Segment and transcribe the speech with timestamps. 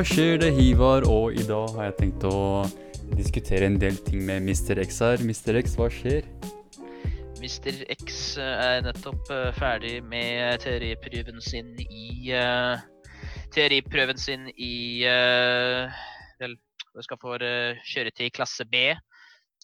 [0.00, 1.04] Hva skjer det, Hivar?
[1.12, 2.62] Og i dag har jeg tenkt å
[3.18, 4.78] diskutere en del ting med Mr.
[4.80, 5.20] X her.
[5.20, 5.58] Mr.
[5.60, 6.24] X, hva skjer?
[7.36, 7.82] Mr.
[7.92, 12.80] X eh, er nettopp eh, ferdig med teoriprøven sin i uh,
[13.52, 16.00] Teoriprøven sin i uh,
[16.40, 16.56] Vel,
[16.96, 18.94] du skal få uh, kjøre til klasse B.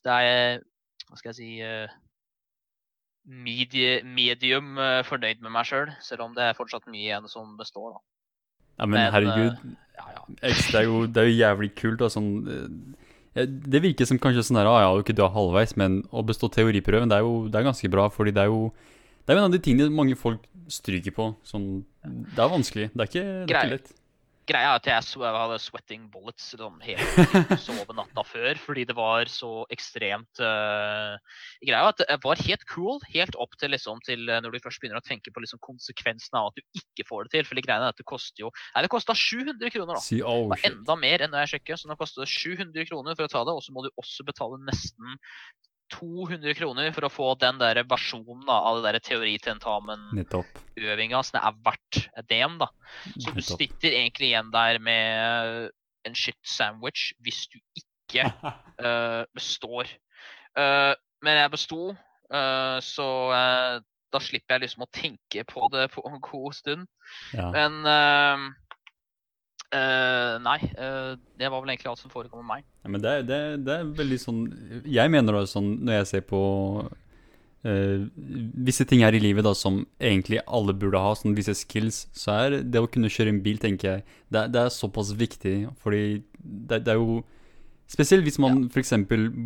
[0.04, 0.60] Det er
[1.06, 1.88] hva skal jeg si uh,
[3.24, 7.32] medie, medium eh, fornøyd med meg sjøl, selv, selv om det er fortsatt mye igjen
[7.32, 7.96] som består.
[7.96, 8.04] da.
[8.76, 10.22] Ja, men, Men, herregud, Ja, ja.
[10.52, 12.00] X, det er jo, det er jo jævlig kult.
[12.02, 12.30] Da, sånn,
[13.36, 16.24] eh, det virker som kanskje sånn der, ah, ja, du ikke er halvveis, men å
[16.26, 18.70] bestå teoriprøven, det er jo det er ganske bra, fordi det er jo
[19.26, 21.24] det er en av de tingene mange folk stryker på.
[21.46, 22.90] Sånn, det er vanskelig.
[22.92, 23.88] Det er ikke, det er ikke lett.
[24.46, 27.02] Greia er at jeg så, jeg hadde sweating bullets sånn, hele
[27.66, 31.16] sove natta før, fordi det var så ekstremt uh,
[31.64, 34.62] Greia er at det var helt cool helt opp til, liksom, til eh, når du
[34.64, 37.48] først begynner å tenke på liksom, konsekvensene av at du ikke får det til.
[37.48, 40.02] For greia er at det koster jo Nei, det kosta 700 kroner, da.
[40.04, 42.88] Si, oh, Det var enda mer enn når jeg sjekker, så nå koster det 700
[42.90, 43.56] kroner for å ta det.
[43.56, 45.18] Og så må du også betale nesten
[45.94, 51.42] 200 kroner for å få den der versjonen da, av det der teoritentamenøvinga, så det
[51.42, 51.94] er verdt
[52.26, 52.68] det igjen, da.
[53.14, 55.02] Så du sitter egentlig igjen der med
[56.06, 59.84] en shit sandwich hvis du ikke uh, består.
[60.58, 61.80] Uh, men jeg besto,
[62.34, 63.08] uh, så
[64.14, 66.86] da slipper jeg liksom å tenke på det på en god stund.
[67.34, 67.50] Ja.
[67.54, 67.72] Men
[69.74, 72.68] eh, nei, uh, det var vel egentlig alt som forekom med meg.
[72.84, 74.40] Ja, men det, det, det er veldig sånn
[74.84, 76.40] Jeg mener da sånn når jeg ser på
[76.86, 77.98] uh,
[78.68, 82.36] visse ting her i livet da som egentlig alle burde ha, sånn visse skills, så
[82.36, 85.56] er det å kunne kjøre en bil, tenker jeg, det, det er såpass viktig.
[85.82, 86.04] Fordi
[86.38, 87.24] det, det er jo
[87.86, 88.96] Spesielt hvis man for f.eks.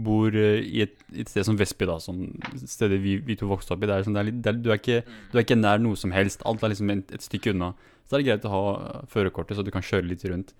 [0.01, 2.23] bor i et, et sted som Vestby, da, som
[2.57, 3.91] stedet vi, vi to vokste opp i.
[3.93, 6.41] Er sånn, er litt, er, du, er ikke, du er ikke nær noe som helst.
[6.49, 7.75] Alt er liksom et, et stykke unna.
[8.11, 8.65] Så er det greit å ha
[9.13, 10.51] førerkortet, så du kan kjøre litt rundt.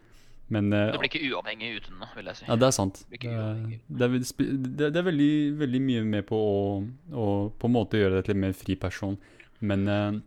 [0.55, 2.47] Men eh, Du blir ikke uavhengig uten det, vil jeg si.
[2.49, 3.03] ja, det er sant.
[3.11, 6.65] Det det er, det, det er veldig, veldig mye med på å,
[7.11, 9.19] å på en måte gjøre deg til en mer fri person.
[9.67, 10.19] Men eh,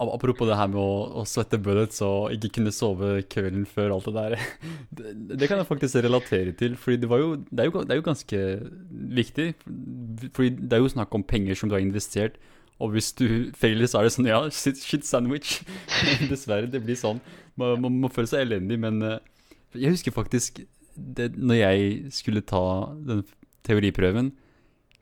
[0.00, 4.08] apropos det her med å, å svette bullets og ikke kunne sove kvelden før alt
[4.08, 4.36] det der.
[4.98, 8.00] Det, det kan jeg faktisk relatere til, for det, jo, det, er jo, det er
[8.00, 8.38] jo ganske
[9.20, 9.48] viktig.
[10.32, 12.40] Fordi det er jo snakk om penger som du har investert.
[12.78, 15.60] Og hvis du feiler, så er det sånn Ja, shit, shit sandwich.
[16.30, 17.22] Dessverre, det blir sånn.
[17.58, 19.18] Man, man må føle seg elendig, men eh,
[19.74, 20.62] jeg husker faktisk
[20.94, 22.62] det, når jeg skulle ta
[23.06, 23.24] den
[23.66, 24.32] teoriprøven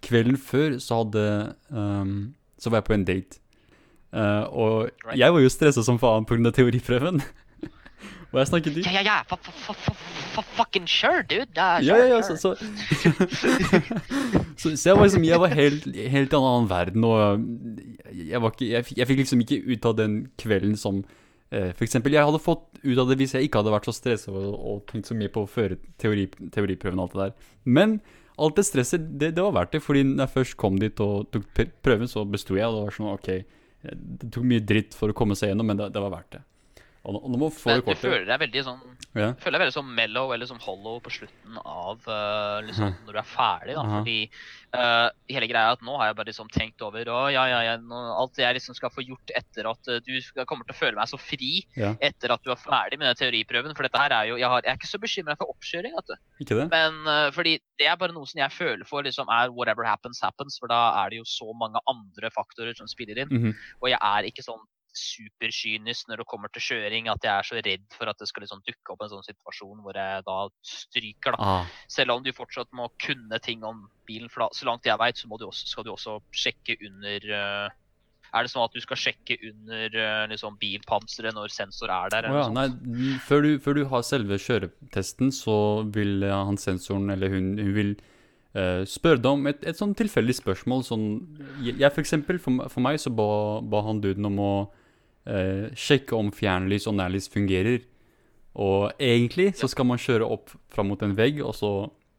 [0.05, 1.23] Kvelden før så hadde
[1.73, 3.41] um, Så var jeg på en date.
[4.13, 6.53] Uh, og jeg var jo stressa som faen pga.
[6.55, 7.21] teoriprøven.
[8.33, 9.17] Og jeg snakket Ja, ja, ja!
[9.23, 9.41] F -f
[10.37, 11.47] -f fucking sure, dude!
[11.57, 12.55] Ja, Ja, sure, ja, så, så,
[14.61, 17.41] så, så jeg var liksom Jeg var helt, helt i en annen verden, og
[18.13, 20.95] jeg, var ikke, jeg, fikk- jeg fikk liksom ikke ut av den kvelden som
[21.51, 23.95] eh, For eksempel, jeg hadde fått ut av det hvis jeg ikke hadde vært så
[23.97, 27.35] stressa og, og tenkt så mye på å føre teori, teoriprøven og alt det der.
[27.65, 27.89] Men
[28.39, 31.31] alt det stresset, det, det var verdt det, fordi når jeg først kom dit og
[31.33, 31.45] tok
[31.83, 33.31] prøven, så besto jeg, og det var sånn OK.
[33.87, 36.43] Det tok mye dritt for å komme seg gjennom, men det, det var verdt det.
[37.07, 38.81] Og og nå må få Men det du føler deg veldig sånn
[39.17, 39.29] Ja.
[39.41, 43.21] Føler deg veldig sånn mellow eller sånn hollow på slutten av uh, liksom, når du
[43.21, 43.77] er ferdig.
[43.77, 44.01] da, Aha.
[44.01, 44.17] Fordi
[44.77, 47.61] uh, hele greia er at nå har jeg bare liksom tenkt over og ja, ja,
[47.65, 50.13] ja, nå, alt jeg liksom skal få gjort etter at uh, du
[50.51, 51.95] kommer til å føle meg så fri Ja.
[52.05, 53.73] etter at du er ferdig med den teoriprøven.
[53.79, 56.11] For dette her er jo Jeg, har, jeg er ikke så bekymra for oppkjøring, vet
[56.13, 56.17] du.
[56.45, 56.69] Ikke det?
[56.75, 60.21] Men uh, fordi det er bare noe som jeg føler for liksom er whatever happens,
[60.27, 60.59] happens.
[60.61, 63.31] For da er det jo så mange andre faktorer som spiller inn.
[63.33, 63.55] Mhm.
[63.81, 64.61] Og jeg er ikke sånn
[64.97, 68.45] superkynisk når det kommer til kjøring at jeg er så redd for at det skal
[68.45, 71.37] liksom dukke opp en sånn situasjon hvor jeg da stryker.
[71.37, 71.51] da.
[71.57, 74.31] Ah, Selv om du fortsatt må kunne ting om bilen.
[74.33, 77.75] For da, så langt jeg veit, så du også, skal du også sjekke under uh,
[78.37, 82.27] Er det sånn at du skal sjekke under eh, liksom bilpanseret når sensor er der?
[82.29, 82.67] Oh, ja, nei,
[83.25, 87.71] før du, før du har selve kjøretesten, så vil eh, han sensoren, eller hun, hun
[87.77, 87.95] vil
[88.59, 90.83] eh, spørre deg om et, et sånn tilfeldig spørsmål.
[90.85, 91.07] Sånn,
[91.63, 93.29] jeg for eksempel, for, for meg så ba,
[93.63, 94.53] ba han duden om å
[95.27, 97.85] eh, sjekke om fjernlys og nærlys fungerer.
[98.57, 101.73] Og egentlig så skal man kjøre opp fram mot en vegg, og så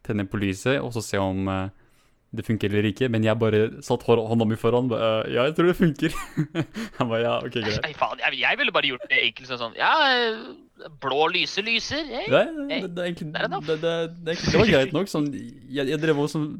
[0.06, 1.88] tenne på lyset, og så se om eh,
[2.30, 3.08] det funker eller ikke.
[3.10, 4.88] Men jeg bare satt hånda mi foran.
[4.90, 6.16] ba, eh, ja, jeg tror det funker.
[6.98, 7.82] han ba ja, ok, greit.
[7.84, 11.66] Nei, faen, jeg, jeg ville bare gjort det enkelt sånn sånn Ja, eh, blå lyser,
[11.66, 12.04] lyser.
[12.06, 12.30] Hey.
[12.30, 12.44] Nei,
[12.84, 13.94] det, det, er egentlig, det det,
[14.28, 15.10] det, var greit nok.
[15.10, 16.50] Sånn, jeg, jeg drev og sånn,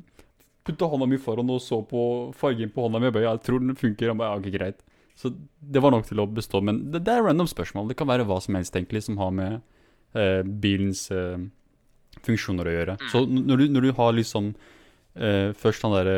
[0.69, 2.03] putta hånda mi foran og så på
[2.37, 3.13] fargen på hånda mi.
[3.13, 4.15] og bare, ja, jeg tror den funker.
[4.15, 4.83] Han ba, ja, ok, greit.
[5.19, 6.61] Så det var nok til å bestå.
[6.63, 7.91] Men det, det er random spørsmål.
[7.91, 9.57] Det kan være hva som helst egentlig som har med
[10.15, 11.41] eh, bilens eh,
[12.23, 12.99] funksjoner å gjøre.
[13.01, 13.09] Mm.
[13.11, 14.53] Så når du, når du har liksom
[15.19, 16.17] eh, først han derre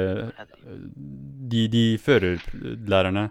[0.61, 3.31] de, de førerlærerne,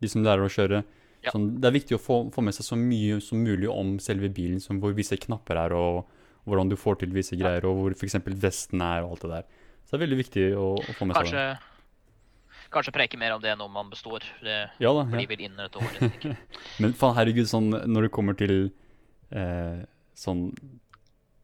[0.00, 0.82] de som lærer å kjøre,
[1.20, 1.34] Ja.
[1.34, 4.30] Sånn, det er viktig å få, få med seg så mye som mulig om selve
[4.32, 6.06] bilen, som hvor visse knapper er, og
[6.48, 8.16] hvordan du får til visse greier, og hvor f.eks.
[8.40, 9.44] vesten er, og alt det der.
[9.84, 11.44] Så det er veldig viktig å, å få med seg det.
[12.70, 14.22] Kanskje, preke mer om det når man består.
[14.44, 15.02] Det Ja da.
[15.10, 15.30] blir Ja.
[15.32, 16.36] vel innen et år.
[16.80, 18.70] Men faen, herregud, sånn når det kommer til
[19.32, 19.80] eh,
[20.14, 20.52] sånn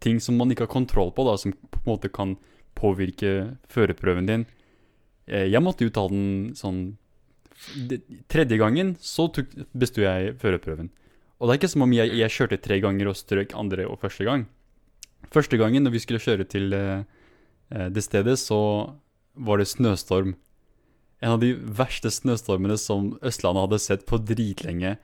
[0.01, 2.37] ting som man ikke har kontroll på, da, som på en måte kan
[2.77, 4.47] påvirke førerprøven din.
[5.27, 6.97] Eh, jeg måtte jo ta den sånn
[7.89, 10.91] det, Tredje gangen så tok, besto jeg førerprøven.
[11.41, 13.99] Og det er ikke som om jeg, jeg kjørte tre ganger og strøk andre og
[14.01, 14.47] første gang.
[15.33, 17.03] Første gangen når vi skulle kjøre til eh,
[17.73, 18.61] eh, det stedet, så
[19.35, 20.37] var det snøstorm.
[21.25, 24.97] En av de verste snøstormene som Østlandet hadde sett på dritlenge.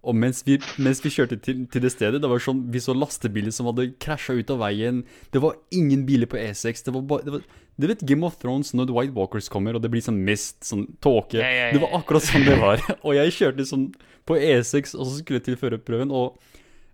[0.00, 2.94] Og mens vi, mens vi kjørte til, til det stedet, det var sånn, vi så
[2.96, 5.02] lastebiler som hadde krasja ut av veien.
[5.34, 6.86] Det var ingen biler på E6.
[6.86, 7.44] Det var bare det var,
[7.80, 10.62] Du vet Game of Thrones når The White Walkers kommer, og det blir sånn mist,
[10.64, 11.38] sånn tåke.
[11.40, 12.80] Ja, ja, ja, Det var akkurat sånn det var.
[13.06, 13.90] Og jeg kjørte sånn
[14.28, 16.40] på E6, og så skulle jeg til førerprøven, og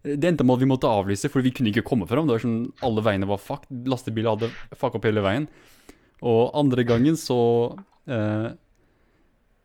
[0.07, 2.29] det endte med at vi måtte avlyse, for vi kunne ikke komme fram.
[2.29, 3.71] Det var sånn, Alle veiene var fucked.
[3.91, 5.49] Lastebiler hadde fucka opp hele veien.
[6.27, 7.39] Og andre gangen så
[8.07, 8.53] eh,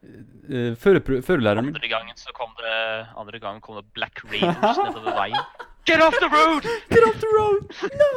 [0.01, 2.77] Førerlæreren Andre gangen så kom det
[3.21, 5.43] Andre gangen kom det Black Raiders nedover veien.
[5.85, 6.65] Get off the road!
[6.89, 7.69] Get off the road!
[8.01, 8.09] No!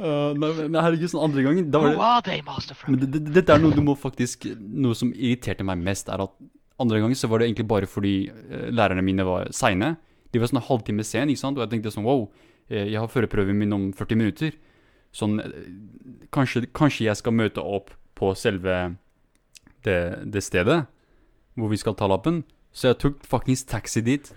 [0.00, 3.02] Uh, nei, men herregud, sånn andre gangen da var Who det, are they, Master men
[3.02, 6.34] det, det, Dette er noe du må faktisk Noe som irriterte meg mest, er at
[6.80, 9.98] andre gangen så var det egentlig bare fordi eh, lærerne mine var seine.
[10.32, 11.58] De var sånn en halvtime sen, ikke sant?
[11.58, 12.22] og jeg tenkte sånn wow,
[12.72, 14.56] eh, jeg har førerprøven min om 40 minutter.
[15.12, 15.58] Sånn eh,
[16.32, 18.78] kanskje, kanskje jeg skal møte opp på selve
[19.84, 20.82] det, det stedet
[21.58, 22.42] hvor vi skal ta lappen.
[22.72, 24.30] Så jeg tok fuckings taxi dit.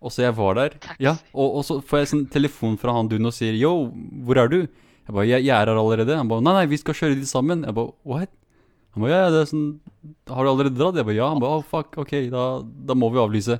[0.00, 0.76] Og så jeg var der.
[0.80, 1.04] Taxi?
[1.04, 3.90] Ja, og, og så får jeg sånn telefon fra han duden og sier Yo,
[4.24, 4.60] hvor er du?
[4.64, 6.16] Jeg bare, jeg, jeg er her allerede.
[6.16, 7.64] Han bare, nei, nei, vi skal kjøre dit sammen.
[7.66, 8.32] Jeg bare, what?
[8.94, 9.66] Han bare, ja, ja, det er sånn,
[10.30, 10.98] har du allerede dratt?
[11.00, 11.28] Jeg bare, ja.
[11.32, 12.46] Han bare, oh, fuck, ok, da,
[12.90, 13.58] da må vi avlyse.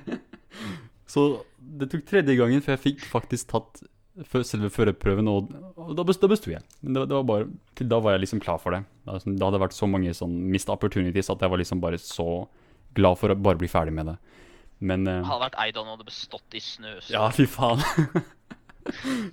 [1.12, 1.26] så
[1.80, 3.82] det tok tredje gangen før jeg fikk faktisk tatt
[4.44, 6.62] selve førerprøven, og, og da, best, da besto jeg.
[6.82, 7.46] Men det, var- det var bare,
[7.78, 8.82] til da var jeg liksom klar for det.
[9.06, 11.98] Da, da hadde det vært så mange sånn mist opportunities at jeg var liksom bare
[12.02, 12.26] så
[12.98, 14.16] glad for å bare bli ferdig med det.
[14.80, 17.12] Men uh, Hadde vært Eidon hadde bestått i snøstorm.
[17.14, 17.82] ja, fy faen.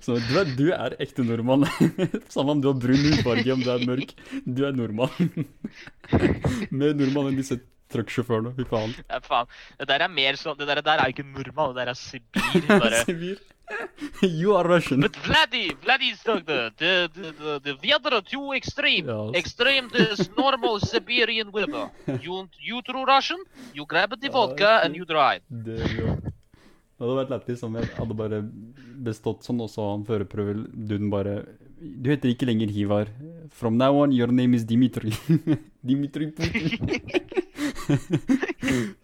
[0.04, 1.64] Så du er, du er ekte nordmann.
[2.34, 4.12] Samme om du har brun hudfarge, om du er mørk.
[4.44, 5.08] Du er nordmann.
[6.70, 7.56] Mer nordmann enn disse
[7.92, 8.52] trucksjåførene.
[8.58, 8.92] Fy faen.
[9.08, 9.48] Ja, faen.
[9.80, 12.68] Det der er mer sånn Det der, der er ikke nordmann, det der er Sibir.
[12.68, 13.00] Bare.
[13.08, 13.40] Sibir.
[14.22, 15.00] You are Russian.
[15.00, 19.06] But Vladdy, Vladdy stuck the the the the, the other two extreme.
[19.08, 19.34] Yes.
[19.34, 21.90] Extreme is normal Siberian weather.
[22.22, 23.38] You you true Russian?
[23.74, 25.42] You grab the vodka and you drive.
[25.48, 26.16] Det, ja.
[26.98, 28.42] det hadde vært lættis om jeg hadde bare
[29.08, 31.40] bestått sånn, og så han førerprøveduden bare
[31.78, 33.12] Du heter ikke lenger Hivar.
[33.54, 35.12] From now on, your name is Dimitri.
[35.88, 36.90] Dimitri Putin.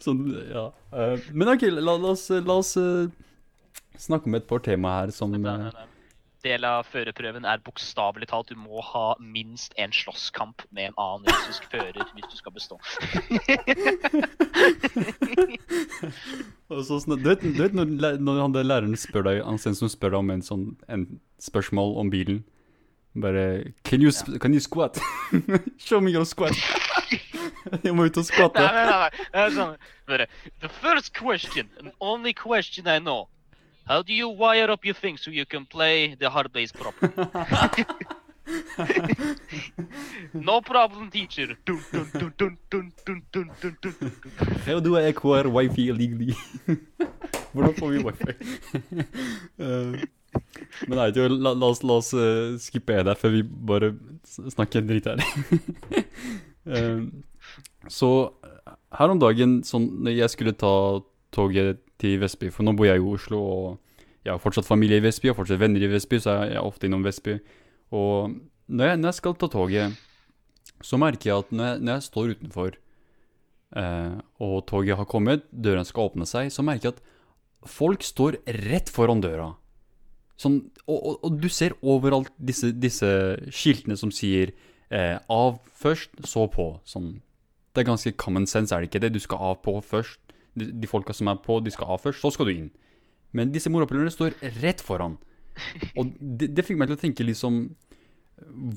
[0.03, 0.65] sånn, ja.
[0.91, 3.07] Eh, men OK, la, la oss, la oss eh,
[3.99, 5.41] snakke om et par tema her som eh.
[6.45, 11.25] Del av førerprøven er bokstavelig talt du må ha minst en slåsskamp med en annen
[11.31, 12.77] russisk fører hvis du skal bestå.
[16.85, 17.85] så, du, vet, du vet når,
[18.21, 21.07] når læreren spør deg Han som spør deg om en sånn en
[21.43, 22.43] spørsmål om bilen
[23.15, 23.45] Bare
[23.85, 24.99] Can you, sp- can you squat?
[25.79, 26.53] Show me your squat.
[27.85, 28.61] Jeg må ut og Nei, squatte.
[28.61, 29.11] nei, nei, nei.
[29.41, 29.77] Er sånn,
[30.11, 30.27] bare,
[30.61, 33.29] The first question, and only question I know.
[33.87, 37.13] How do you wire up your thing so you can play the hard base properly?
[40.33, 41.57] no problem, teacher.
[44.67, 46.35] How do I acquire Wi-Fi illegally?
[47.55, 48.35] Hvordan får vi wifi?
[49.59, 49.95] uh,
[50.89, 53.93] men nei, la, la, la oss, la oss uh, skippe det før vi bare
[54.27, 55.23] snakker dritt her.
[56.67, 57.07] uh,
[57.87, 58.11] så
[58.99, 60.75] her om dagen, sånn, når jeg skulle ta
[61.35, 65.05] toget til Vestby, for nå bor jeg i Oslo, og jeg har fortsatt familie i
[65.05, 67.37] Vestby, og fortsatt venner i Vestby, så jeg er ofte innom Vestby.
[67.95, 68.35] Og
[68.67, 69.99] når jeg, når jeg skal ta toget,
[70.85, 72.79] så merker jeg at når jeg, når jeg står utenfor,
[73.83, 74.15] eh,
[74.47, 77.05] og toget har kommet, dørene skal åpne seg, så merker jeg at
[77.69, 79.53] folk står rett foran døra.
[80.41, 83.11] Sånn, og, og, og du ser overalt disse, disse
[83.55, 84.55] skiltene som sier
[84.91, 86.73] eh, av først, så på.
[86.89, 87.19] Sånn.
[87.75, 89.15] Det er ganske common sense, er det ikke det?
[89.15, 90.24] Du skal av på først.
[90.55, 92.71] De, folka som er på, de skal av først, så skal du inn.
[93.35, 95.17] Men disse morapulerne står rett foran.
[95.99, 97.59] Og det, det fikk meg til å tenke liksom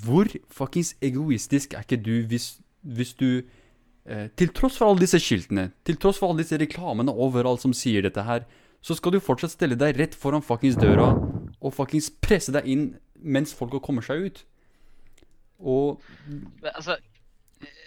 [0.06, 3.42] Hvor fuckings egoistisk er ikke du hvis, hvis du
[4.06, 7.74] eh, Til tross for alle disse skiltene, til tross for alle disse reklamene overalt som
[7.74, 8.46] sier dette her,
[8.86, 11.10] så skal du fortsatt stelle deg rett foran fuckings døra
[11.58, 12.86] og fuckings presse deg inn
[13.18, 14.44] mens folka kommer seg ut.
[15.58, 16.04] Og
[16.62, 17.00] altså,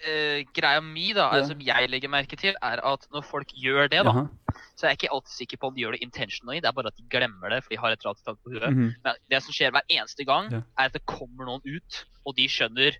[0.06, 1.44] eh, greia mi, da, Ja.
[1.46, 4.28] som jeg legger merke til, er at når folk gjør det, da, Jaha.
[4.76, 6.60] så er jeg ikke alltid sikker på om de gjør det intentionally.
[6.60, 8.70] Det er bare at de glemmer det, for de har et eller annet på huet.
[8.70, 8.94] Mhm.
[9.04, 10.62] Men det som skjer hver eneste gang, Ja.
[10.78, 12.96] er at det kommer noen ut, og de skjønner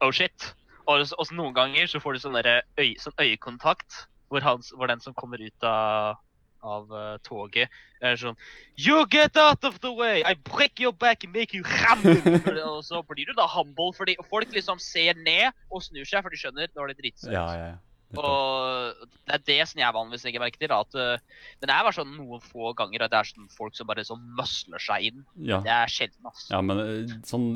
[0.00, 0.54] Oh shit.
[0.86, 2.34] Og og noen ganger så får du sånn
[2.78, 6.16] øy, sånn øyekontakt, hvor, han, hvor den som kommer ut av,
[6.64, 7.72] av uh, toget,
[8.04, 8.36] er sånn
[8.80, 10.24] You get out of the way!
[10.24, 12.56] I break your back and make you humble!
[12.64, 16.34] og så blir du da humble, fordi folk liksom ser ned og snur seg, for
[16.34, 17.32] de skjønner nå har de dritsøtt.
[17.34, 17.82] Ja, ja, ja.
[18.20, 20.70] Og det er det som jeg vanligvis legger merke til.
[20.70, 23.46] da, At, uh, men det er bare sånn noen få ganger at det er sånn
[23.52, 25.22] folk som bare sånn musler seg inn.
[25.48, 25.60] Ja.
[25.64, 26.48] Det er sjelden, altså.
[26.52, 27.46] Ja, men eh, sånn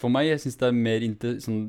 [0.00, 1.60] For meg, jeg syns det er mer inntil sånn,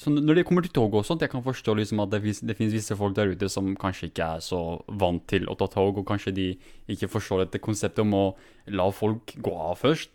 [0.00, 2.58] sånn Når det kommer til tog og sånt, jeg kan forstå liksom at det, det
[2.58, 4.60] finnes visse folk der ute som kanskje ikke er så
[5.00, 6.50] vant til å ta tog, og kanskje de
[6.92, 8.26] ikke forstår dette konseptet om å
[8.74, 10.12] la folk gå av først.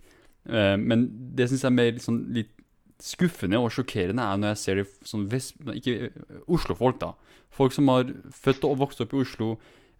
[0.49, 2.53] Uh, men det syns jeg er mer sånn litt
[3.03, 5.59] skuffende og sjokkerende er når jeg ser det sånn vest...
[5.75, 6.11] Ikke
[6.51, 7.13] Oslo-folk, da.
[7.55, 9.53] Folk som har født og vokst opp i Oslo,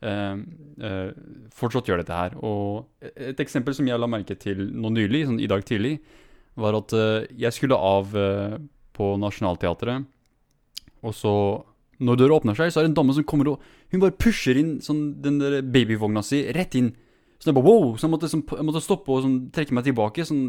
[0.05, 0.41] eh,
[0.89, 1.09] eh,
[1.55, 2.35] fortsatt gjør dette her.
[2.43, 5.97] Og et eksempel som jeg la merke til nå nylig, sånn i dag tidlig,
[6.59, 8.59] var at eh, jeg skulle av eh,
[8.95, 10.07] på Nationaltheatret,
[10.99, 11.33] og så
[12.03, 14.57] når døra åpner seg, så er det en dame som kommer og Hun bare pusher
[14.59, 16.91] inn sånn, den der babyvogna si rett inn.
[17.41, 17.95] Så jeg bare wow!
[17.97, 20.25] Så jeg måtte, sånn, jeg måtte stoppe og sånn, trekke meg tilbake.
[20.27, 20.43] Sånn,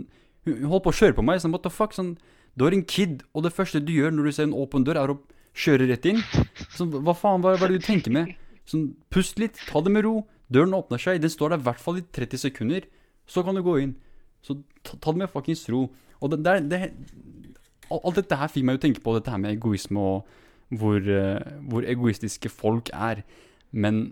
[0.45, 1.41] hun holdt på å kjøre på meg.
[1.41, 1.97] Sånn, what the fuck?
[1.97, 2.11] Sånn,
[2.61, 5.01] du har en kid, og det første du gjør når du ser en åpen dør,
[5.01, 5.21] er å
[5.57, 6.21] kjøre rett inn.
[6.77, 8.35] Sånn, hva faen, hva, hva er det du tenker med?
[8.69, 10.19] Sånn, pust litt, ta det med ro.
[10.53, 12.85] Døren åpner seg, den står der i hvert fall i 30 sekunder.
[13.31, 13.95] Så kan du gå inn.
[14.45, 15.87] Så ta, ta det med fuckings ro.
[16.21, 16.83] Og det, det, det,
[17.97, 20.29] alt dette her fikk meg jo tenke på dette her med egoisme og
[20.77, 23.25] hvor, eh, hvor egoistiske folk er.
[23.73, 24.05] Men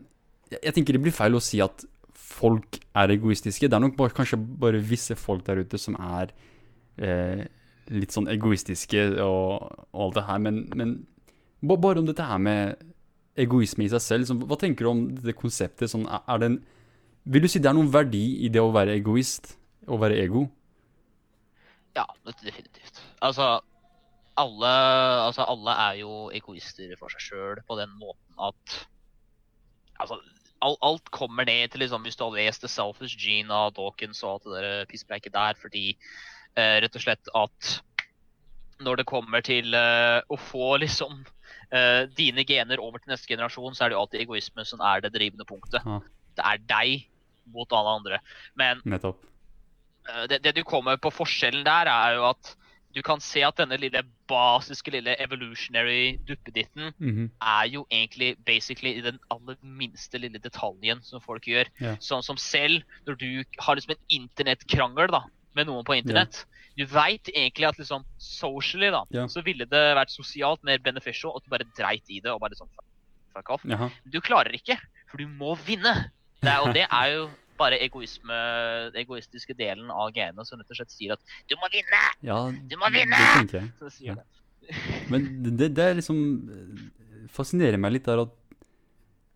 [0.48, 1.84] jeg, jeg tenker det blir feil å si at
[2.16, 3.68] folk er egoistiske.
[3.68, 6.32] Det er nok bare, kanskje bare visse folk der ute som er
[6.96, 7.44] eh,
[7.92, 10.42] litt sånn egoistiske og, og alt det her.
[10.44, 10.94] Men, men
[11.62, 12.82] bare om dette her med
[13.38, 14.24] egoisme i seg selv.
[14.24, 15.90] Liksom, hva tenker du om det konseptet?
[15.92, 16.60] Sånn, er, det en,
[17.28, 19.54] vil du si det er noen verdi i det å være egoist?
[19.88, 20.44] Å være ego?
[21.96, 23.00] Ja, definitivt.
[23.24, 23.58] Altså
[24.38, 24.72] alle,
[25.26, 28.80] altså, alle er jo egoister for seg sjøl på den måten at
[29.98, 30.14] Altså,
[30.62, 34.36] alt kommer ned til liksom, Hvis du har lest The Selfish Gene av Dawkins og
[34.36, 36.37] alt det der pisspreket der, fordi eh,
[36.84, 37.72] rett og slett at
[38.84, 41.24] når det kommer til eh, å få liksom
[41.74, 45.02] eh, dine gener over til neste generasjon, så er det jo alltid egoisme som er
[45.02, 45.82] det drivende punktet.
[45.82, 45.98] Ja.
[46.38, 47.08] Det er deg
[47.50, 48.20] mot alle andre.
[48.54, 48.84] Men
[50.08, 52.54] Eh, det, det du kommer på forskjellen der, er jo at
[52.96, 54.00] du kan se at denne lille
[54.30, 57.30] basiske lille evolutionary duppeditten Mhm.
[57.40, 61.68] er jo egentlig basically i den aller minste lille detaljen som folk gjør.
[61.80, 61.98] Yeah.
[62.00, 65.22] Sånn som selv når du har liksom en internettkrangel da,
[65.58, 66.44] med noen på internett.
[66.78, 69.00] Du veit egentlig at liksom socially da,
[69.30, 72.54] så ville det vært sosialt mer beneficial at du bare dreit i det og bare
[72.58, 72.70] sånn
[73.34, 73.64] fuck off.
[73.66, 73.90] Jaha.
[74.06, 74.78] Du klarer ikke,
[75.10, 75.92] for du må vinne.
[76.38, 77.26] Det er, og det er jo
[77.58, 78.36] bare egoisme,
[78.94, 82.02] den egoistiske delen av genene som rett og slett sier at du må vinne!
[82.22, 82.36] Ja,
[82.70, 83.18] Du må vinne!
[83.50, 83.64] det.
[83.80, 84.20] Så sier Ja.
[84.20, 84.26] det.
[85.10, 85.26] Men
[85.58, 86.18] det, det er liksom
[86.54, 88.34] eh, fascinerer meg litt der at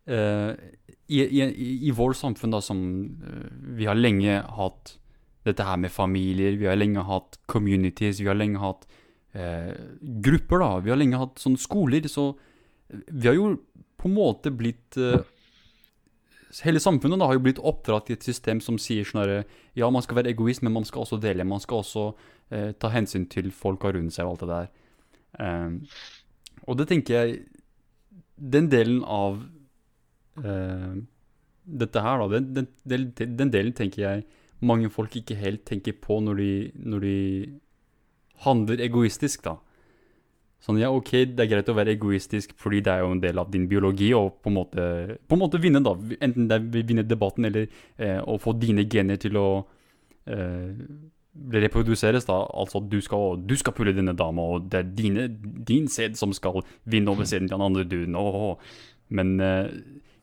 [0.07, 0.51] uh,
[1.11, 2.79] i, i, i- i vår samfunn da som
[3.23, 3.47] uh,
[3.79, 4.95] Vi har lenge hatt
[5.43, 8.87] dette her med familier, vi har lenge hatt communities, vi har lenge hatt
[9.35, 9.73] eh,
[10.23, 10.71] grupper, da.
[10.83, 12.31] Vi har lenge hatt sånne skoler, så
[12.89, 13.55] vi har jo
[13.99, 15.21] på en måte blitt eh,
[16.61, 19.39] Hele samfunnet da har jo blitt oppdratt i et system som sier sånn herre
[19.73, 21.47] Ja, man skal være egoist, men man skal også dele.
[21.49, 22.03] Man skal også
[22.53, 24.67] eh, ta hensyn til folka rundt seg og alt det der.
[25.33, 25.79] Um,
[26.69, 27.39] og det tenker jeg
[28.37, 29.39] Den delen av
[30.43, 30.93] eh,
[31.63, 34.25] dette her, da, den, den, den, den delen tenker jeg
[34.63, 37.17] mange folk ikke helt tenker på når de, når de
[38.45, 39.57] handler egoistisk, da.
[40.63, 43.39] Sånn, ja, ok, det er greit å være egoistisk fordi det er jo en del
[43.41, 44.83] av din biologi å på en måte,
[45.27, 45.91] på en måte vinne, da.
[46.23, 47.67] Enten det er vinne debatten eller
[47.97, 49.47] eh, å få dine gener til å
[50.31, 50.71] eh,
[51.65, 52.39] reproduseres, da.
[52.55, 55.27] Altså du skal, du skal pulle denne dama, og det er dine,
[55.67, 58.15] din sæd som skal vinne over sæden til den andre duden.
[58.15, 58.55] Oh,
[59.11, 59.67] Men eh,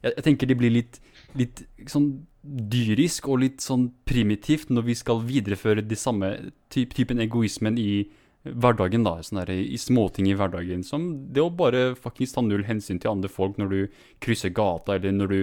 [0.01, 1.03] jeg, jeg tenker det blir litt,
[1.37, 6.31] litt sånn dyrisk og litt sånn primitivt når vi skal videreføre de samme
[6.73, 8.07] typ, typen egoismen i
[8.45, 9.19] hverdagen, da.
[9.25, 10.85] Sånn der, I småting i hverdagen.
[10.87, 14.97] Som det å bare faktisk ta null hensyn til andre folk når du krysser gata,
[14.97, 15.41] eller når du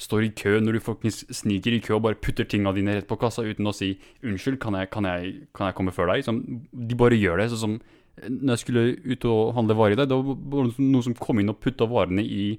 [0.00, 3.08] står i kø, når du faktisk sniker i kø og bare putter tingene dine rett
[3.08, 6.24] på kassa uten å si 'unnskyld, kan jeg, kan jeg, kan jeg komme før deg?'
[6.24, 7.50] Som, de bare gjør det.
[7.52, 7.80] Sånn som
[8.28, 11.52] når jeg skulle ut og handle varer i dag, det var noen som kom inn
[11.52, 12.58] og putta varene i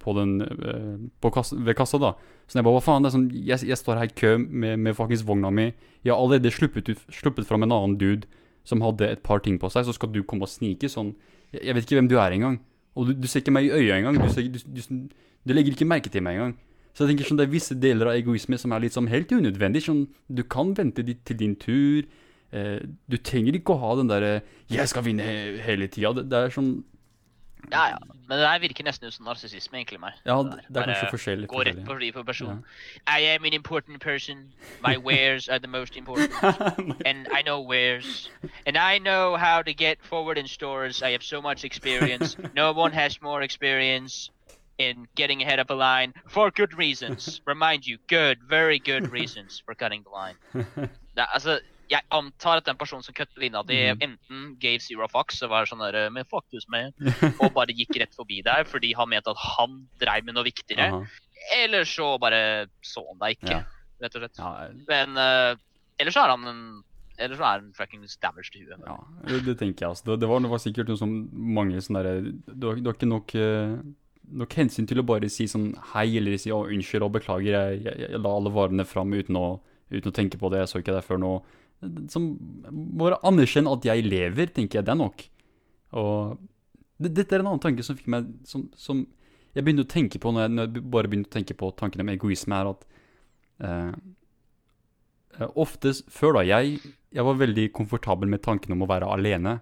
[0.00, 2.14] på den, eh, på kassa, ved kassa, da.
[2.46, 4.78] Så jeg bare, hva faen, det er sånn, jeg, jeg står her i kø med,
[4.78, 5.70] med faktisk vogna mi.
[6.04, 8.28] Jeg har allerede sluppet, sluppet fram en annen dude
[8.68, 11.14] som hadde et par ting på seg, så skal du komme og snike sånn.
[11.52, 12.60] Jeg jeg vet ikke hvem du er engang.
[12.94, 14.20] Og du, du ser ikke meg i øya engang.
[14.20, 16.54] Du, ser, du, du, du legger ikke merke til meg engang.
[16.94, 19.32] Så jeg tenker sånn, det er visse deler av egoisme som er litt sånn helt
[19.34, 19.82] unødvendig.
[19.82, 22.06] Sånn, du kan vente dit til din tur.
[22.54, 22.78] Eh,
[23.10, 26.14] du trenger ikke å ha den derre 'jeg skal vinne he hele tida'.
[26.14, 26.84] Det, det er sånn
[27.72, 27.96] Ja, ja.
[28.28, 30.12] Men det der virker nesten ut som narsissisme, egentlig, meg.
[30.24, 31.48] Ja, det er kanskje forskjellig.
[31.48, 32.64] Gå rett på for personen.
[33.06, 34.52] I am an important person.
[34.86, 36.32] My wares are the most important.
[37.06, 38.30] and I know wares.
[38.66, 41.02] And I know how to get forward in stores.
[41.02, 42.36] I have so much experience.
[42.54, 44.30] no one has more experience
[44.78, 47.40] in getting ahead of a line for good reasons.
[47.46, 50.36] Remind you, good, very good reasons for cutting the line.
[51.16, 51.60] Det, altså,
[51.90, 54.02] jeg antar at den personen som kutter linja di, mm.
[54.06, 56.94] enten gave zero fucks og var sånn der Men fuck this, man.
[57.36, 60.90] Og bare gikk rett forbi der fordi han mente at han dreiv med noe viktigere.
[60.90, 61.30] Aha.
[61.58, 62.40] Eller så bare
[62.84, 63.62] så han deg ikke, Ja.
[64.00, 64.40] rett og slett.
[64.40, 64.52] Ja,
[64.88, 65.60] Men uh,
[66.00, 66.64] ellers så er han en
[67.14, 68.80] eller så er han fuckings damaged i huet.
[68.82, 68.96] Ja,
[69.28, 70.06] det, det tenker jeg altså.
[70.08, 72.96] Det, det, var, det var sikkert noe som mange sånne derre Du har du har
[72.96, 73.76] ikke nok, eh,
[74.40, 77.84] nok hensyn til å bare si sånn hei, eller si å, unnskyld og beklager, jeg,
[77.86, 79.46] jeg, jeg la alle varene fram uten å,
[79.94, 81.34] uten å tenke på det, jeg så ikke deg før nå.
[82.12, 82.30] Som
[82.98, 85.26] Bare anerkjenn at jeg lever, tenker jeg, det er nok.
[86.00, 86.38] Og
[87.04, 89.04] dette er en annen tanke som fikk meg Som, som
[89.54, 92.02] jeg begynte å tenke på når jeg, når jeg bare begynte å tenke på tanken
[92.02, 92.86] om egoisme, er at
[93.62, 93.92] eh,
[95.38, 96.80] eh, Oftest før da, jeg,
[97.14, 99.60] jeg var veldig komfortabel med tanken om å være alene.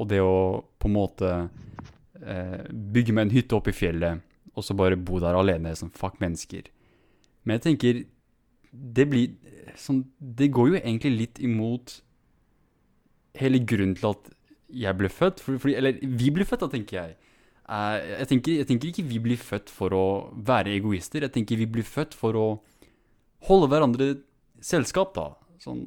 [0.00, 4.24] Og det å på en måte eh, bygge meg en hytte oppe i fjellet,
[4.56, 6.70] og så bare bo der alene som fuck mennesker.
[7.44, 8.02] Men jeg tenker
[8.70, 9.32] Det blir
[9.78, 12.00] sånn Det går jo egentlig litt imot
[13.38, 14.30] hele grunnen til at
[14.70, 15.42] jeg ble født.
[15.42, 17.16] For, for, eller vi ble født, da, tenker jeg.
[17.70, 20.04] Uh, jeg, tenker, jeg tenker ikke vi blir født for å
[20.34, 21.26] være egoister.
[21.26, 22.48] Jeg tenker vi blir født for å
[23.48, 24.12] holde hverandre
[24.64, 25.30] selskap, da.
[25.62, 25.84] Sånn,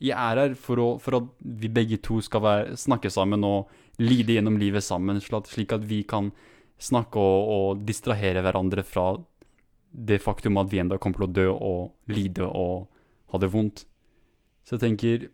[0.00, 3.70] jeg er her for, å, for at vi begge to skal være, snakke sammen og
[4.00, 6.30] lide gjennom livet sammen, slik at, vi kan
[6.80, 9.12] snakke og, og distrahere hverandre fra
[9.90, 12.88] det faktum at vi enda kommer til å dø og lide og
[13.32, 13.84] ha det vondt.
[14.66, 15.28] Så jeg tenker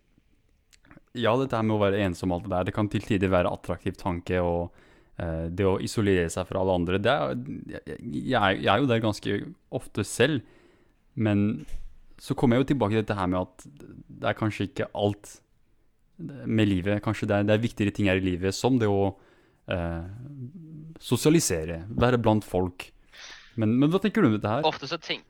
[1.17, 3.33] Ja, dette her med å være ensom og alt det der, det kan til tider
[3.33, 4.75] være attraktiv tanke, og
[5.17, 7.33] eh, det å isolere seg fra alle andre er,
[7.73, 9.39] jeg, jeg, jeg er jo der ganske
[9.81, 10.45] ofte selv,
[11.17, 11.65] men
[12.21, 13.65] så kommer jeg jo tilbake til dette her med at
[14.21, 15.39] det er kanskje ikke alt
[16.19, 17.03] med livet.
[17.05, 19.11] Kanskje det er, det er viktigere ting her i livet, som det å
[19.73, 20.05] eh,
[21.03, 22.89] sosialisere, være blant folk.
[23.61, 24.69] Men, men hva tenker du om dette her?
[24.69, 25.25] Ofte så tenk...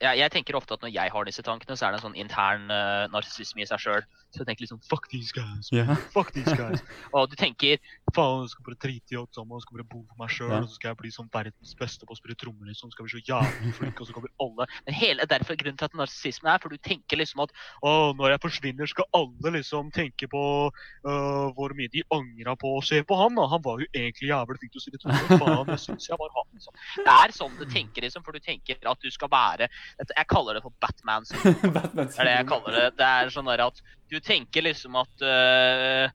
[0.00, 2.20] Ja, jeg tenker ofte at når jeg har disse tankene, så er det en sånn
[2.22, 4.06] intern uh, narsissisme i seg sjøl.
[4.30, 5.70] Så jeg tenker liksom Fuck these guys.
[5.74, 5.96] Yeah.
[6.14, 6.82] Fuck these guys.
[7.14, 7.80] og du tenker
[8.14, 9.58] Faen, jeg skal bare drite i alt sammen.
[9.58, 10.50] Jeg skal bare bo for meg sjøl.
[10.50, 10.62] yeah.
[10.62, 12.70] Og så skal jeg bli sånn verdens beste på å spille trommer.
[12.70, 12.92] Liksom.
[12.94, 15.96] Skal bli så jævlig flink, og så kommer alle Men hele derfor grunnen til at
[15.98, 17.54] narsissismen er, for du tenker liksom at
[17.86, 22.74] Å, når jeg forsvinner, skal alle liksom tenke på øh, hvor mye de angra på
[22.78, 23.36] å se på han.
[23.38, 23.46] da.
[23.54, 25.44] Han var jo egentlig jævlig flink til å spille trommer.
[25.44, 26.48] Faen, det syns jeg var han.
[26.54, 26.80] Liksom.
[26.98, 30.58] Det er sånn du tenker, liksom, for du tenker at du skal være Jeg kaller
[30.58, 31.26] det for Batman.
[31.28, 31.78] syndrom.
[32.00, 32.86] Det er det jeg kaller det.
[32.98, 33.80] Det er sånn at
[34.10, 36.10] du tenker liksom at uh,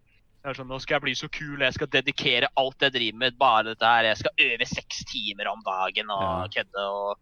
[0.53, 3.71] sånn, Nå skal jeg bli så kul, jeg skal dedikere alt jeg driver med, bare
[3.71, 4.09] dette her.
[4.11, 6.49] Jeg skal øve seks timer om dagen og Ja.
[6.57, 7.17] kødde og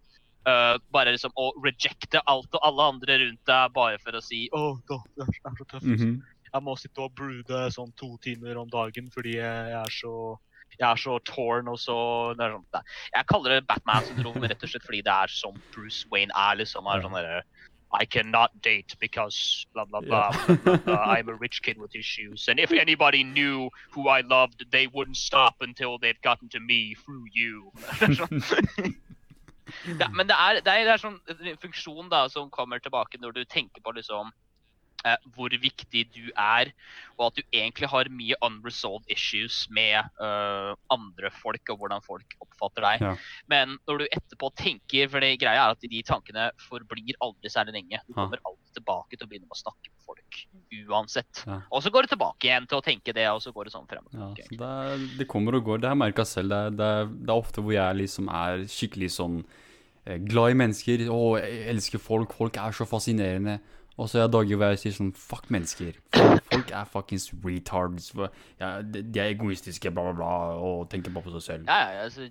[0.49, 4.47] uh, bare liksom å rejecte alt og alle andre rundt deg bare for å si
[4.51, 5.85] Å, oh, det er er så tøft.
[5.85, 6.15] Mm -hmm.
[6.53, 10.37] Jeg må sitte og broode sånn to timer om dagen fordi jeg er så
[10.79, 12.65] jeg er så torn og så sånn,
[13.13, 16.55] Jeg kaller det Batman-syndrom rett og slett fordi det er som Bruce Wayne er.
[16.55, 17.43] liksom er sånn derre
[17.93, 20.95] I cannot date because blah blah blah, blah, blah, blah.
[21.15, 22.47] I'm a rich kid with issues.
[22.47, 26.95] And if anybody knew who I loved, they wouldn't stop until they've gotten to me
[26.95, 27.71] through you.
[27.99, 28.97] Det sånn-
[29.97, 33.37] det, men det er, det, er, er sånn en funksjon da, som kommer tilbake når
[33.37, 34.33] du tenker på liksom
[35.05, 36.71] eh, hvor viktig du er,
[37.17, 42.35] og at du egentlig har mye unresolved issues med eh, andre folk og hvordan folk
[42.43, 43.03] oppfatter deg.
[43.05, 43.13] Ja.
[43.51, 47.75] Men når du etterpå tenker For det greia er at de tankene forblir aldri særlig
[47.77, 47.99] lenge.
[48.07, 50.39] Du kommer alltid tilbake til å begynne med å snakke med folk.
[50.89, 51.43] Uansett.
[51.47, 51.59] Ja.
[51.69, 53.85] Og så går du tilbake igjen til å tenke det, og så går det sånn
[53.89, 54.47] frem og Ja, tilbake.
[54.49, 55.83] så det, er, det kommer og går.
[55.83, 56.49] Det har jeg merka selv.
[56.53, 59.37] Det er, det, er, det er ofte hvor jeg liksom er skikkelig sånn
[60.05, 61.05] eh, glad i mennesker.
[61.13, 62.33] Å, jeg elsker folk.
[62.37, 63.59] Folk er så fascinerende.
[63.97, 65.97] Og så er det dager hvor jeg sier sånn fuck mennesker.
[66.13, 68.11] Folk, er fuckings retards.
[68.59, 71.69] Ja, de, er egoistiske, bla, bla, bla, og tenker bare på seg selv.
[71.69, 72.29] Ja, ja, altså,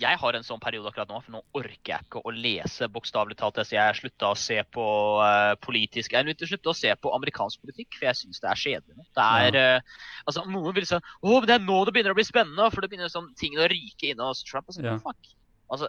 [0.00, 3.36] jeg har en sånn periode akkurat nå, for nå orker jeg ikke å lese bokstavelig
[3.40, 3.60] talt.
[3.60, 4.84] Så jeg slutta å se på
[5.20, 9.08] uh, politisk Jeg slutta å se på amerikansk politikk, for jeg syns det er kjedelig.
[9.12, 12.18] Det er eh, Altså, noen vil si å, men det er nå det begynner å
[12.18, 14.68] bli spennende, for det begynner sånn tingene å ryke inne hos Trump.
[14.68, 14.98] Og sånn, Ja.
[15.02, 15.32] fuck.
[15.72, 15.88] Altså,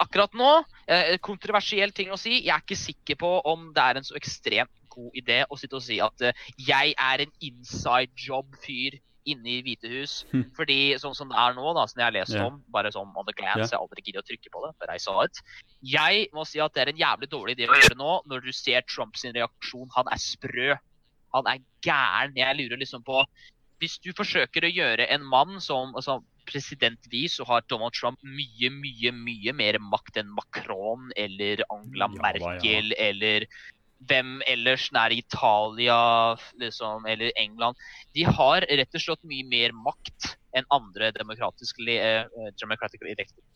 [0.00, 0.50] akkurat nå,
[0.88, 4.16] eh, kontroversiell ting å si, jeg er ikke sikker på om det er en så
[4.18, 9.52] ekstremt god idé å sitte og si at eh, jeg er en inside job-fyr inne
[9.52, 10.14] i Hvite hus.
[10.32, 10.46] Hm.
[10.56, 12.48] Fordi sånn som det er nå, da, som jeg har lest yeah.
[12.48, 13.74] om, bare sånn on the glance, yeah.
[13.74, 15.44] jeg aldri gidder å trykke på det, for jeg sa det.
[15.92, 18.50] Jeg må si at det er en jævlig dårlig idé å gjøre nå, når du
[18.56, 19.90] ser Trumps reaksjon.
[19.96, 20.74] Han er sprø.
[21.36, 22.36] Han er gæren.
[22.38, 23.24] Jeg lurer liksom på
[23.80, 26.18] Hvis du forsøker å gjøre en mann som altså,
[26.50, 32.24] presidentvis, så har Donald Trump mye, mye, mye mer makt enn Macron eller Angela Ja
[32.26, 33.46] Merkel eller
[34.08, 35.96] hvem ellers nær Italia
[36.60, 37.76] liksom, eller England.
[38.16, 42.24] De har rett og slett mye mer makt enn andre demokratisk le eh,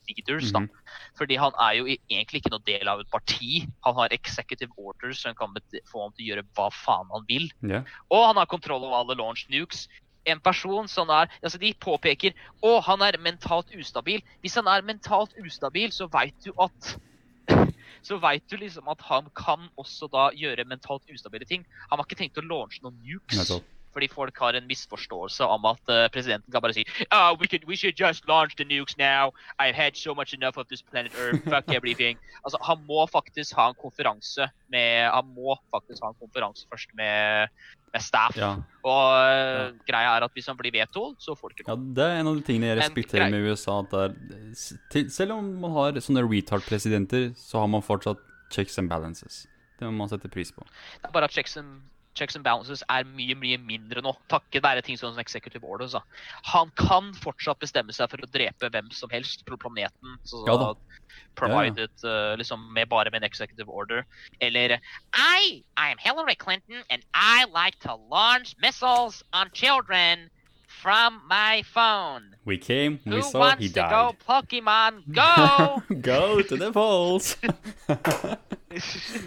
[0.07, 0.51] leaders.
[0.53, 0.61] da.
[0.61, 0.69] Mhm.
[1.17, 3.65] Fordi han er jo egentlig ikke noe del av et parti.
[3.83, 5.53] Han har executive orders som kan
[5.91, 7.49] få ham til å gjøre hva faen han vil.
[7.65, 7.83] Yeah.
[8.11, 9.87] Og han har kontroll over alle launch nukes.
[10.25, 12.33] En person som er altså De påpeker
[12.65, 14.23] å, han er mentalt ustabil.
[14.41, 16.95] Hvis han er mentalt ustabil, så veit du at
[18.07, 21.65] så vet du liksom at han kan også da gjøre mentalt ustabile ting.
[21.91, 23.37] Han har ikke tenkt å launche noen nukes.
[23.95, 26.83] Fordi folk har en misforståelse om at uh, presidenten kan bare si
[27.15, 29.31] oh, we, could, we should just launch the nukes now.
[29.57, 31.43] I've had so much enough of this planet Earth.
[31.47, 32.19] Fuck everything.
[32.45, 36.91] Altså, han må faktisk ha en konferanse med Han må faktisk ha en konferanse først
[36.99, 37.47] med,
[37.93, 38.37] med staff.
[38.37, 38.51] Ja.
[38.83, 39.71] Og uh, Ja.
[39.87, 42.35] greia er at hvis han blir veto, så får ikke ja, det er en av
[42.37, 43.79] de tingene jeg respekterer med USA.
[44.03, 44.13] Er,
[44.91, 48.19] til, selv om man har sånne retard-presidenter, så har man fortsatt
[48.51, 49.45] checks and balances.
[49.79, 50.63] Det må man sette pris på.
[51.01, 51.81] Det er bare at checks and,
[52.15, 55.95] checks and balances er mye mye mindre nå, takket være ting som executive orders.
[55.95, 56.01] Da.
[56.51, 60.17] Han kan fortsatt bestemme seg for å drepe hvem som helst på planeten.
[60.23, 60.73] Så, Ja da.
[61.35, 64.05] provided Uh, liksom med bare med en executive order.
[64.41, 64.77] Eller
[65.13, 70.29] I, I am Hillary Clinton and I like to launch missiles on children
[70.67, 72.35] from my phone.
[72.45, 74.15] We came, we Who saw, wants he to go.
[74.27, 75.81] Pokemon Go?
[76.01, 77.37] Go to the polls!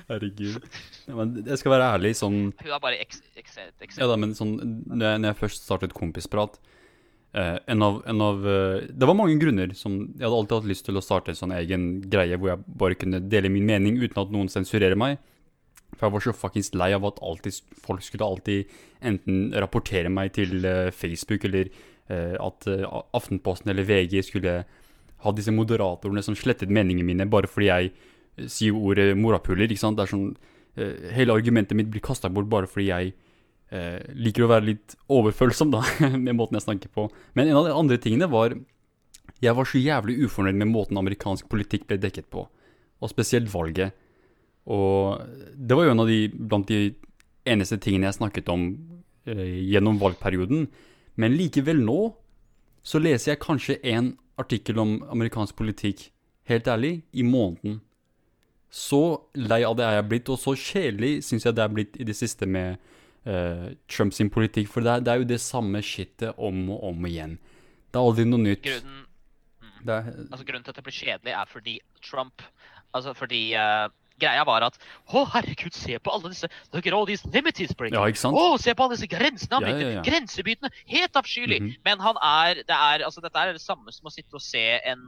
[0.08, 0.62] Herregud.
[1.08, 4.18] Ja, men jeg skal være ærlig, sånn Hun er bare eksert, eksert, ex, Ja da,
[4.20, 6.58] men sånn Når jeg, når jeg først startet kompisprat
[7.32, 10.68] eh, en, av, en av eh, Det var mange grunner som Jeg hadde alltid hatt
[10.68, 13.96] lyst til å starte en sånn egen greie hvor jeg bare kunne dele min mening
[14.02, 15.16] uten at noen sensurerer meg.
[15.96, 18.74] For jeg var så fuckings lei av at alltid, folk skulle alltid
[19.08, 21.70] enten rapportere meg til eh, Facebook, eller
[22.12, 22.84] eh, at eh,
[23.16, 24.58] Aftenposten eller VG skulle
[25.24, 29.66] ha disse moderatorene som slettet meningene mine bare fordi jeg eh, sier ordet morapuler.
[29.66, 29.98] ikke sant?
[29.98, 30.28] Det er sånn,
[30.78, 33.12] eh, Hele argumentet mitt blir kasta bort bare fordi jeg
[33.70, 35.82] eh, liker å være litt overfølsom da,
[36.26, 37.08] med måten jeg snakker på.
[37.38, 38.56] Men en av de andre tingene var
[39.38, 42.48] Jeg var så jævlig ufornøyd med måten amerikansk politikk ble dekket på.
[42.98, 43.94] Og spesielt valget.
[44.66, 45.20] Og
[45.54, 46.94] det var jo en av de blant de
[47.46, 48.64] eneste tingene jeg snakket om
[49.28, 50.66] eh, gjennom valgperioden.
[51.14, 52.00] Men likevel nå
[52.82, 56.08] så leser jeg kanskje en artikkel om amerikansk politikk,
[56.48, 57.80] helt ærlig, i måneden.
[58.70, 59.00] Så
[59.38, 62.06] lei av det er jeg blitt, og så kjedelig syns jeg det er blitt i
[62.08, 62.76] det siste med
[63.24, 64.68] uh, Trumps politikk.
[64.72, 67.38] For det er, det er jo det samme shitet om og om igjen.
[67.88, 68.66] Det er aldri noe nytt.
[68.66, 69.06] Grunnen,
[69.78, 72.42] Det er, altså, grunnen til at det blir kjedelig, er fordi Trump
[72.96, 74.78] Altså fordi uh, Greia var at
[75.12, 77.98] Å, herregud, se på alle disse Look at all these limited breaking.
[77.98, 78.38] ja, ikke sant?
[78.38, 79.58] Å, se på alle disse grensene!
[79.58, 80.04] han Ja, ja, ja.
[80.06, 80.70] Grensebytene!
[80.90, 81.60] Helt avskyelig!
[81.62, 81.74] Mhm.
[81.86, 84.64] Men han er, det er altså, Dette er det samme som å sitte og se
[84.82, 85.04] en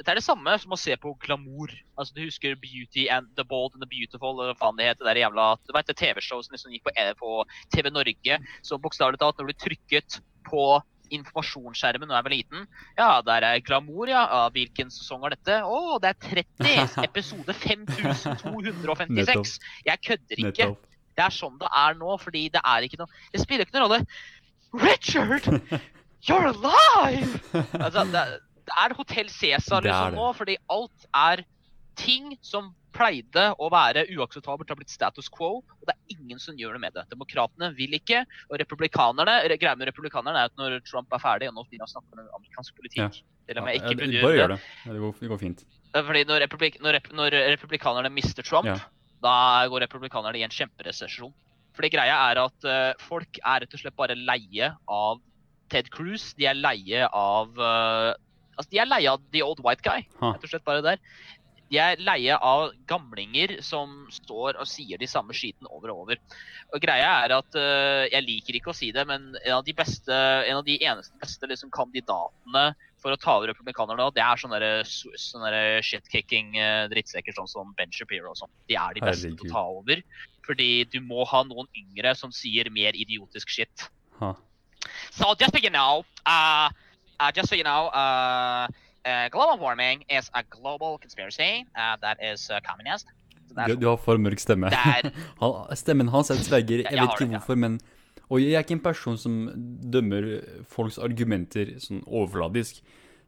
[0.00, 1.72] dette er det samme som å se på glamour.
[2.00, 4.40] Altså, Du husker Beauty and the Bold and the Beautiful?
[4.40, 6.94] eller faen det heter, det der jævla, du vet, det TV-show som liksom gikk på,
[6.96, 8.38] eh, på TV Norge.
[8.64, 13.62] Så bokstavelig talt, når du trykket på informasjonsskjermen når jeg var liten Ja, der er
[13.66, 14.48] glamour, ja.
[14.54, 15.60] hvilken sesong er dette?
[15.66, 17.04] Å, det er 30!
[17.08, 19.58] Episode 5256.
[19.86, 20.70] Jeg kødder ikke.
[21.18, 23.88] Det er sånn det er nå, fordi det er ikke noe Det spiller ikke noen
[23.88, 24.04] rolle.
[24.80, 25.50] Richard!
[26.28, 27.40] You're alive!
[27.74, 28.24] Altså, det,
[28.70, 31.42] det er Hotell Cæsar liksom nå, fordi alt er
[31.98, 36.56] ting som pleide å være uakseptabelt, har blitt status quo, og det er ingen som
[36.58, 37.04] gjør noe med det.
[37.12, 41.58] Demokratene vil ikke, og republikanerne Greia med republikanerne er at når Trump er ferdig, og
[41.58, 44.54] nå begynner han å snakke om amerikansk politikk Til og med ikke burde bare gjør
[44.54, 44.58] det.
[44.86, 44.96] det.
[45.04, 45.62] Går, det går fint.
[45.94, 48.76] Fordi når, republik når, rep når republikanerne mister Trump, Ja.
[49.22, 49.36] da
[49.70, 51.32] går republikanerne i en kjemperesesjon.
[51.74, 55.22] Fordi greia er at uh, folk er rett og slett bare leie av
[55.70, 56.32] Ted Cruz.
[56.38, 58.12] De er leie av eh,
[58.60, 60.04] Altså, de er leie av the old white guy.
[60.20, 61.00] Rett og slett bare der.
[61.70, 66.18] De er leie av gamlinger som står og sier de samme skiten over og over.
[66.74, 69.74] Og greia er at uh, Jeg liker ikke å si det, men en av de
[69.78, 74.42] beste, en av de eneste beste liksom, kandidatene for å ta over republikanerne det er
[74.42, 78.52] sånne, sånne shit-kicking eh, drittsekker sånn som Ben Shapiro og sånn.
[78.68, 80.02] De er de beste til å ta over.
[80.44, 83.86] Fordi du må ha noen yngre som sier mer idiotisk shit.
[84.18, 84.34] Huh.
[85.16, 86.68] So just you know, uh,
[87.20, 88.66] uh, just so you know, uh,
[89.04, 93.06] uh, global warming is a global conspiracy uh, that is uh, communist.
[93.48, 94.70] So Du, du har for mørk stemme.
[95.40, 96.84] Han, stemmen hans er tverger.
[96.86, 97.80] Jeg vet ikke hvorfor, men
[98.30, 99.38] Og jeg er ikke en person som
[99.90, 100.26] dømmer
[100.70, 102.78] folks argumenter sånn overfladisk.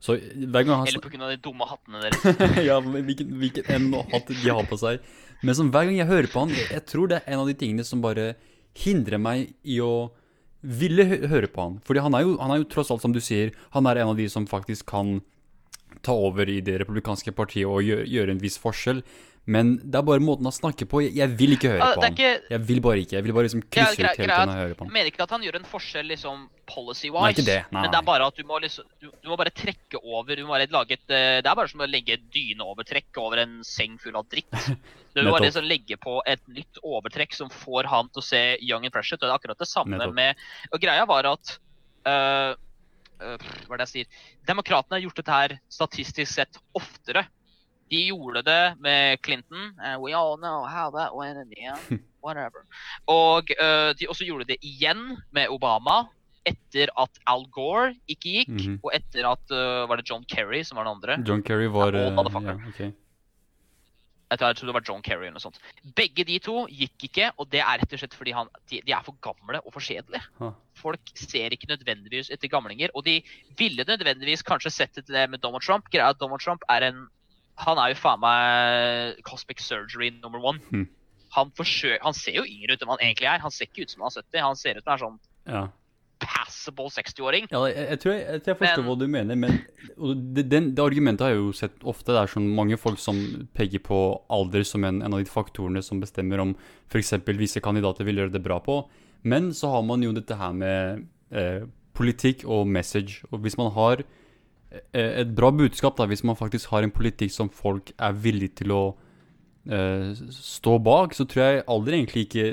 [0.03, 1.31] Så hver gang han Eller pga.
[1.31, 2.39] de dumme hattene deres.
[2.69, 5.03] ja, hvilken, hvilken enn hatt de har på seg.
[5.43, 7.55] Men sånn, hver gang jeg hører på han, jeg tror det er en av de
[7.59, 8.33] tingene som bare
[8.79, 10.13] hindrer meg i å
[10.63, 11.79] ville høre på han.
[11.87, 14.13] Fordi han er, jo, han er jo tross alt, som du sier, han er en
[14.15, 15.21] av de som faktisk kan
[16.07, 19.03] ta over i det republikanske partiet og gjøre, gjøre en viss forskjell.
[19.45, 21.01] Men det er bare måten han snakker på.
[21.03, 22.13] Jeg, jeg vil ikke høre Ah, på er han.
[22.15, 23.13] ikke- Jeg vil bare ikke.
[23.17, 25.23] Jeg vil bare liksom krysse ja, ut hele tiden jeg hører på Jeg mener ikke
[25.25, 28.61] at han gjør en forskjell liksom policy-wise, ikke men det er bare at du må
[28.63, 31.55] liksom Du, du må bare trekke over du må bare lage et, eh, Det er
[31.59, 34.47] bare som å legge dyneovertrekk over en seng full av dritt.
[35.15, 38.57] Du må bare liksom legge på et nytt overtrekk som får han til å se
[38.63, 39.19] young and fresh ut.
[39.23, 40.15] og Det er akkurat det samme Nettopp.
[40.15, 40.37] med
[40.73, 41.59] Og greia var at
[42.07, 42.55] uh,
[43.21, 44.07] uh, Hva er det jeg sier?
[44.47, 47.27] Demokratene har gjort dette her statistisk sett oftere.
[47.93, 49.75] De gjorde det med Clinton.
[49.77, 52.01] Uh, we all know how that went in the end.
[52.25, 52.65] Whatever.
[53.11, 56.07] Og uh, de også gjorde det igjen med Obama.
[56.49, 58.79] Etter at Al Gore ikke gikk, Mhm.
[58.83, 61.21] og etter at uh, Var det John Kerry som var den andre?
[61.29, 62.59] John Kerry var Ja, motherfucker.
[62.81, 62.89] ja.
[64.33, 65.59] Jeg tror, jeg tror det var John Kerry eller noe sånt.
[65.95, 68.93] Begge de to gikk ikke, og det er rett og slett fordi han, de, de
[68.97, 70.25] er for gamle og for kjedelige.
[70.81, 73.19] Folk ser ikke nødvendigvis etter gamlinger, og de
[73.61, 75.91] ville nødvendigvis kanskje sett det til det med Donald Trump.
[75.93, 77.03] Greia at Donald Trump er en
[77.57, 80.59] Han er jo faen meg cosmic surgery number one.
[80.71, 80.87] Hmm.
[81.37, 83.39] Han, forsøker, han ser jo yngre ut enn han egentlig er.
[83.45, 84.41] Han ser ikke ut som han er 70.
[84.45, 85.19] Han ser ut som en sånn
[85.53, 85.63] Ja.
[86.23, 87.49] passable 60-åring.
[87.51, 89.57] Ja, jeg, jeg, tror jeg, jeg, jeg forstår Men- hva du mener, men
[89.99, 92.13] og det, den, det argumentet har jeg jo sett ofte.
[92.13, 93.19] Det er sånn mange folk som
[93.59, 93.99] peker på
[94.31, 96.55] alder som en, en av de faktorene som bestemmer om
[96.93, 97.13] f.eks.
[97.39, 98.85] visse kandidater vil gjøre det bra på.
[99.25, 103.23] Men så har man jo dette her med eh, politikk og message.
[103.33, 104.19] Og hvis man har eh,
[104.97, 108.73] et bra budskap, da, hvis man faktisk har en politikk som folk er villige til
[108.75, 112.47] å uh, stå bak, så tror jeg aldri egentlig ikke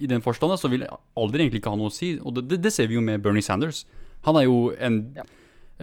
[0.00, 2.14] I den forstand så vil jeg aldri egentlig ikke ha noe å si.
[2.16, 3.82] Og det, det, det ser vi jo med Bernie Sanders.
[4.24, 5.26] Han er jo en Ja.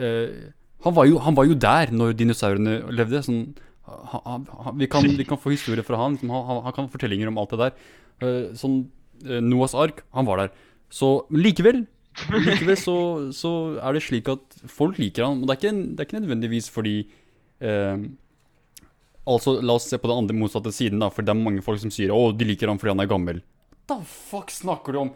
[0.01, 0.49] uh,
[0.81, 3.21] han, var jo, han var jo der når dinosaurene levde.
[3.25, 3.43] Sånn,
[3.85, 6.17] han, han, vi, kan, vi kan få historier fra han.
[6.17, 7.75] liksom, Han, kan fortellinger om alt det der.
[8.21, 8.79] Uh, sånn
[9.25, 10.55] eh, Noahs ark, han var der.
[10.91, 11.85] Så likevel
[12.31, 12.95] Likevel så,
[13.35, 15.41] så er det slik at folk liker han.
[15.41, 16.97] Og det er ikke, det er ikke nødvendigvis fordi
[17.63, 18.09] eh,
[19.31, 21.11] Altså, la oss se på den andre motsatte siden, da.
[21.13, 23.41] For det er mange folk som sier å, de liker han fordi han er gammel.
[23.71, 25.11] What the fuck snakker du om?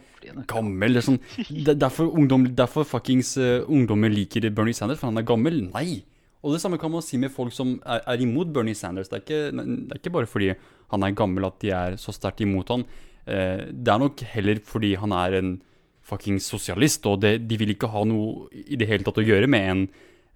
[0.49, 0.93] Gammel?
[0.93, 1.17] Det er sånn,
[1.49, 5.57] det, derfor, ungdom, derfor fuckings uh, ungdommer liker Bernie Sanders, for han er gammel?
[5.73, 6.03] Nei.
[6.45, 9.09] Og det samme kan man si med folk som er, er imot Bernie Sanders.
[9.09, 10.51] Det er, ikke, det er ikke bare fordi
[10.93, 12.85] han er gammel at de er så sterkt imot han.
[13.25, 15.55] Eh, det er nok heller fordi han er en
[16.05, 19.49] fuckings sosialist, og det, de vil ikke ha noe i det hele tatt å gjøre
[19.49, 19.85] med en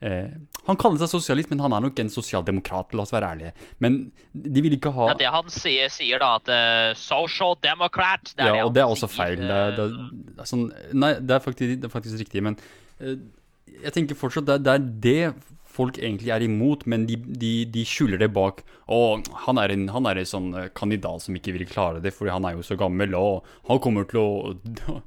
[0.05, 0.31] eh,
[0.69, 3.67] Han kaller seg sosialist, men han er nok en sosialdemokrat, la oss være ærlige.
[3.83, 3.99] Men
[4.33, 8.47] de vil ikke ha Ja, det han sier, sier da, at uh, social democrat det
[8.47, 9.45] er ja, og det er også sier, feil.
[9.45, 10.65] Det det, eh, det er sånn,
[11.05, 12.59] nei, det er, faktisk, det er faktisk riktig, men
[13.03, 13.15] uh,
[13.79, 15.21] jeg tenker fortsatt det, det er det
[15.69, 18.97] folk egentlig er imot, men de, de, de skjuler det bak Å,
[19.45, 22.47] han er en, han er en sånn kandidat som ikke vil klare det, fordi han
[22.49, 24.97] er jo så gammel, og han kommer til å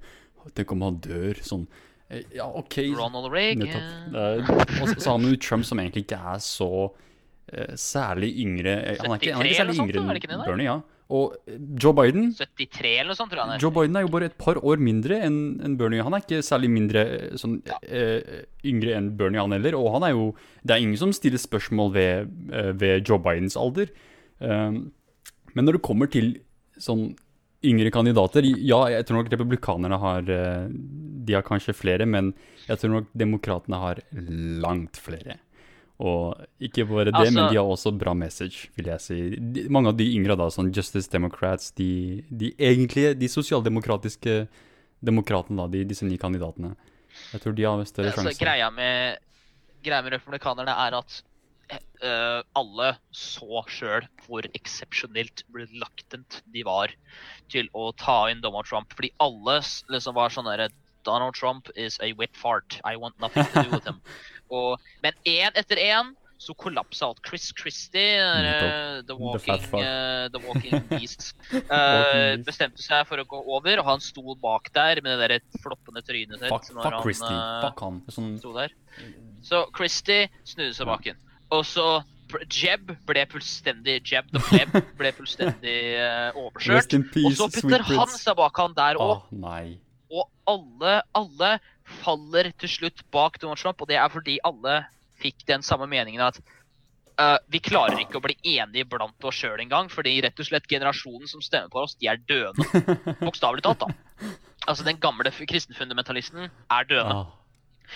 [0.56, 1.66] Tenk om han dør sånn.
[2.10, 2.78] Eh, Ja, OK.
[2.96, 3.68] Ronald Reagan.
[4.14, 8.98] Og så har man jo Trump, som egentlig ikke er så uh, særlig yngre eh,
[9.00, 10.02] Han er ikke, han er 73 ikke særlig yngre
[10.36, 10.44] enn?
[10.46, 10.80] Bernie, ja.
[11.12, 11.34] Og
[11.82, 13.60] Joe Biden 73 eller noe sånt, tror jeg han er.
[13.60, 16.04] Joe Biden er jo bare et par år mindre enn en Bernie.
[16.04, 17.02] Han er ikke særlig mindre
[17.40, 17.76] sånn, ja.
[17.84, 19.76] eh, yngre enn Bernie, han heller.
[19.76, 20.30] Og han er jo
[20.62, 22.32] Det er ingen som stiller spørsmål ved,
[22.80, 23.92] ved Joe Bidens alder.
[24.38, 24.92] Um,
[25.52, 26.32] men når det kommer til
[26.80, 27.12] sånn
[27.64, 30.68] yngre kandidater Ja, jeg tror nok republikanerne har eh,
[31.24, 32.32] De har kanskje flere, men
[32.68, 35.36] jeg tror nok demokratene har langt flere.
[36.02, 39.18] Og ikke bare det, Altså- men de har også bra message, vil jeg si.
[39.38, 44.48] De, mange av de yngre, da, sånn Justice Democrats, de, de egentlige, de sosialdemokratiske
[45.04, 46.74] demokratene, da, de, disse ni kandidatene.
[47.32, 48.40] Jeg tror de har større Altså, sjanse.
[48.42, 49.18] greia, med,
[49.84, 51.22] greia med republikanerne er at
[52.02, 56.94] eh, alle så sjøl hvor eksepsjonelt reluctant de var
[57.52, 58.94] til å ta inn Donald Trump.
[58.96, 59.60] Fordi alle
[59.92, 60.70] liksom var sånn derre
[61.06, 62.80] Donald Trump is a wet fart.
[62.84, 64.02] I want nothing to do with him.
[64.52, 66.12] Og, men én etter én
[66.42, 67.20] så kollapsa alt.
[67.22, 73.38] Chris Christie, uh, The, walking, eh, the walking Beast, uh, bestemte seg for å gå
[73.46, 76.50] over, og han sto bak der med det der floppende trynet sitt.
[76.50, 77.42] Fuck, fuck han, Christie.
[77.62, 78.00] Fuck han.
[78.10, 78.32] Sånn.
[79.46, 80.96] Så Christie snudde seg Ja.
[80.96, 81.28] baken.
[81.52, 81.86] Og så
[82.48, 86.96] Jeb ble fullstendig Jeb the Pleb ble fullstendig uh, overkjørt.
[87.26, 89.18] Og så putter han seg bak han der òg.
[89.18, 89.42] Oh,
[90.12, 91.52] Og alle, alle
[92.02, 94.82] faller til slutt bak Donald Trump, og det er fordi alle
[95.22, 96.40] fikk den samme meningen at
[97.20, 100.70] uh, vi klarer ikke å bli enige blant oss sjøl engang, fordi rett og slett
[100.70, 102.64] generasjonen som stemmer på oss, de er døde.
[103.26, 104.32] Bokstavelig talt, da.
[104.62, 107.22] Altså, den gamle kristenfundamentalisten er døende.
[107.24, 107.41] Ah,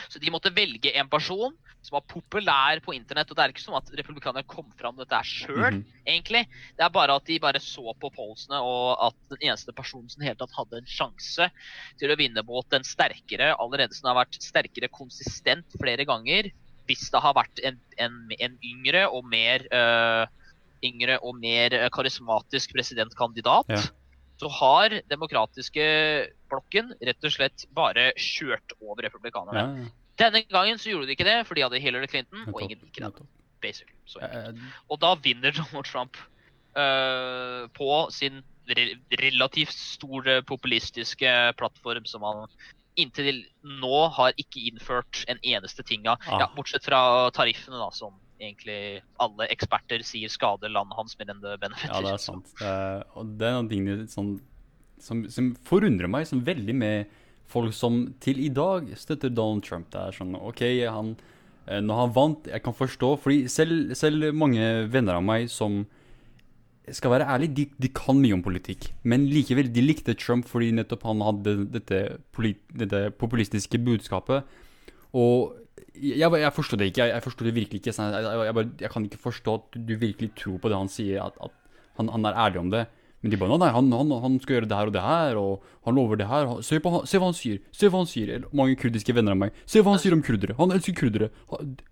[0.08, 1.54] Så de måtte velge en person
[1.86, 3.30] som var populær på internett.
[3.30, 5.82] Og det er ikke sånn at republikanerne kom fram dette sjøl, mhm.
[6.06, 6.44] egentlig.
[6.78, 10.24] Det er bare at de bare så på pollsene, og at den eneste personen som
[10.26, 11.50] hele tatt hadde en sjanse
[12.00, 16.50] til å vinne mot den sterkere, allerede som har vært sterkere konsistent flere ganger,
[16.86, 20.26] hvis det har vært en, en, en yngre og mer øh,
[20.86, 23.84] yngre og mer øh, karismatisk presidentkandidat, Ja.
[24.40, 25.84] Så har demokratiske
[26.50, 29.62] blokken rett og slett bare kjørt over republikanerne.
[29.62, 29.94] Ja, ja.
[30.16, 33.08] Denne gangen så gjorde de ikke det, for de hadde Hillary Clinton, og ingen liker
[33.08, 33.26] henne.
[33.66, 34.60] Eh,
[34.92, 36.16] og da vinner Donald Trump
[36.76, 38.86] uh, på sin re
[39.20, 42.46] relativt store populistiske plattform som han
[42.96, 46.22] inntil nå har ikke innført en eneste ting av.
[46.26, 46.44] Ah.
[46.44, 47.00] Ja, bortsett fra
[47.36, 51.94] tariffene, da, som egentlig alle eksperter sier skader landet hans mer enn det benefitter.
[51.94, 52.52] Ja, det er sant.
[52.60, 54.34] Det er, og det er noen ting sånn,
[55.02, 57.16] som, som forundrer meg sånn veldig med
[57.50, 59.88] folk som til i dag støtter Donald Trump.
[59.92, 61.14] Det er sånn OK, han,
[61.66, 65.84] eh, når han vant, jeg kan forstå Fordi selv, selv mange venner av meg som
[66.94, 68.92] skal være ærlig, de, de kan mye om politikk.
[69.02, 72.02] Men likevel, de likte Trump fordi nettopp han hadde dette,
[72.36, 74.46] polit, dette populistiske budskapet.
[75.16, 75.56] Og
[75.96, 77.02] jeg, jeg forstår det ikke.
[77.04, 77.94] Jeg, jeg forstår det virkelig ikke.
[78.02, 81.24] jeg, jeg, bare, jeg kan ikke forstå at du virkelig tror på det han sier,
[81.24, 81.50] at, at
[81.98, 82.86] han, han er ærlig om det.
[83.24, 85.72] Men de bare nei, han, han, han skal gjøre det her og det her, og
[85.86, 86.48] han lover det her.
[86.66, 87.60] Se, på, se hva han sier.
[87.74, 88.28] Se hva han sier.
[88.36, 89.56] Eller, mange kurdiske venner av meg.
[89.70, 90.54] Se hva han sier om kurdere.
[90.58, 91.28] Han elsker kurdere.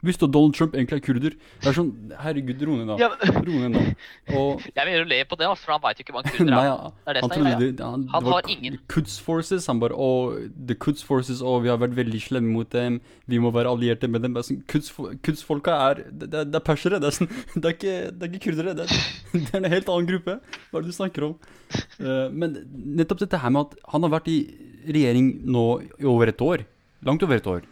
[0.05, 1.37] Visste du at Donald Trump egentlig er kurder?
[1.63, 3.09] Det er sånn Herregud, ro ned, da.
[3.47, 3.85] Ro ned, da.
[4.37, 6.31] Og Jeg begynner å le på det, altså, for han veit jo ikke hva en
[6.37, 7.17] kurder Nei, er.
[7.19, 9.69] det han trodde det, han, Han det var har ingen- Kuds Forces.
[9.71, 10.11] Han bare Å,
[10.71, 13.01] the Kuds Forces, og vi har vært veldig slemme mot dem.
[13.31, 14.37] Vi må være allierte med dem.
[14.45, 16.99] Sånn, Quds-folka er det, det, det er persere.
[17.03, 18.75] Det er, sånn, det, er ikke, det er ikke kurdere.
[18.83, 19.07] Det er,
[19.39, 20.39] det er en helt annen gruppe.
[20.69, 21.37] Hva er det du snakker om?
[22.01, 22.57] Eh, men
[22.99, 24.39] nettopp dette her med at han har vært i
[24.85, 26.65] regjering nå i over et år.
[27.05, 27.63] Langt over et år.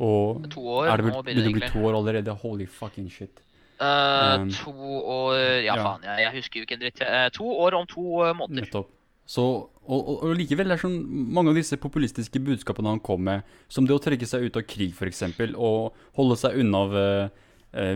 [0.00, 2.34] Og To år, er det vel nå begynner det å bli to år allerede?
[2.42, 3.40] Holy fucking shit.
[3.80, 5.82] Eh, Um, to år Ja, ja.
[5.82, 7.00] faen, jeg, jeg husker jo ikke en dritt.
[7.00, 8.02] Eh, to år om to
[8.36, 8.66] måneder.
[8.66, 8.88] Nettopp.
[9.30, 9.42] Så,
[9.86, 10.98] og, og, og likevel er sånn
[11.32, 14.64] mange av disse populistiske budskapene han kom med, som det å trekke seg ut av
[14.66, 15.22] krig f.eks.,
[15.54, 16.96] og holde seg unna av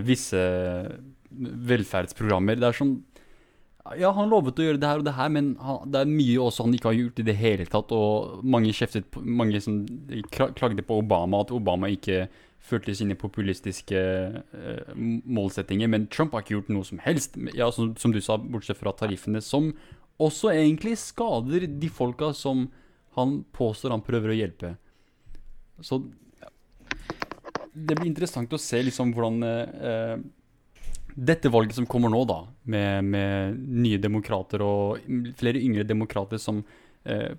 [0.07, 0.39] visse
[1.35, 2.95] velferdsprogrammer Det er sånn
[4.01, 6.41] Ja, han lovet å gjøre det her og det her, men han, det er mye
[6.41, 9.83] også han ikke har gjort i det hele tatt, og mange kjeftet på, mange som
[10.33, 12.23] klagde på Obama, at Obama ikke
[12.65, 17.93] fulgte sine populistiske eh, målsettinger, men Trump har ikke gjort noe som helst, ja, som,
[18.01, 19.75] som du sa, bortsett fra tariffene, som
[20.23, 22.71] også egentlig skader de folka som
[23.19, 24.73] han påstår han prøver å hjelpe.
[25.85, 26.01] Så
[27.75, 30.17] det blir interessant å se liksom hvordan eh,
[31.15, 35.03] dette valget som kommer nå, da, med, med nye demokrater og
[35.39, 36.63] flere yngre demokrater som
[37.07, 37.35] eh,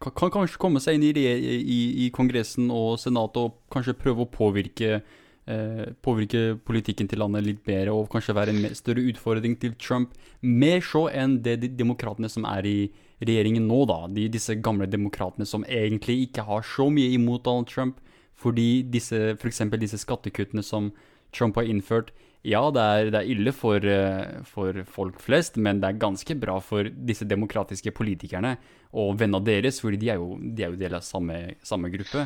[0.00, 4.24] kan, kan kanskje komme seg inn i, i, i Kongressen og Senatet og kanskje prøve
[4.24, 9.56] å påvirke eh, påvirke politikken til landet litt bedre og kanskje være en større utfordring
[9.60, 10.16] til Trump.
[10.40, 12.78] Mer så enn det de demokratene som er i
[13.20, 14.06] regjeringen nå, da.
[14.08, 18.00] De, disse gamle demokratene som egentlig ikke har så mye imot Donald Trump.
[18.40, 20.88] Fordi disse, eksempel disse skattekuttene som
[21.36, 22.14] Trump har innført,
[22.46, 26.36] ja, det er, det er ille for, eh, for folk flest, men det er ganske
[26.40, 28.54] bra for disse demokratiske politikerne
[28.96, 32.24] og vennene deres, fordi de er jo, de er jo del av samme, samme gruppe.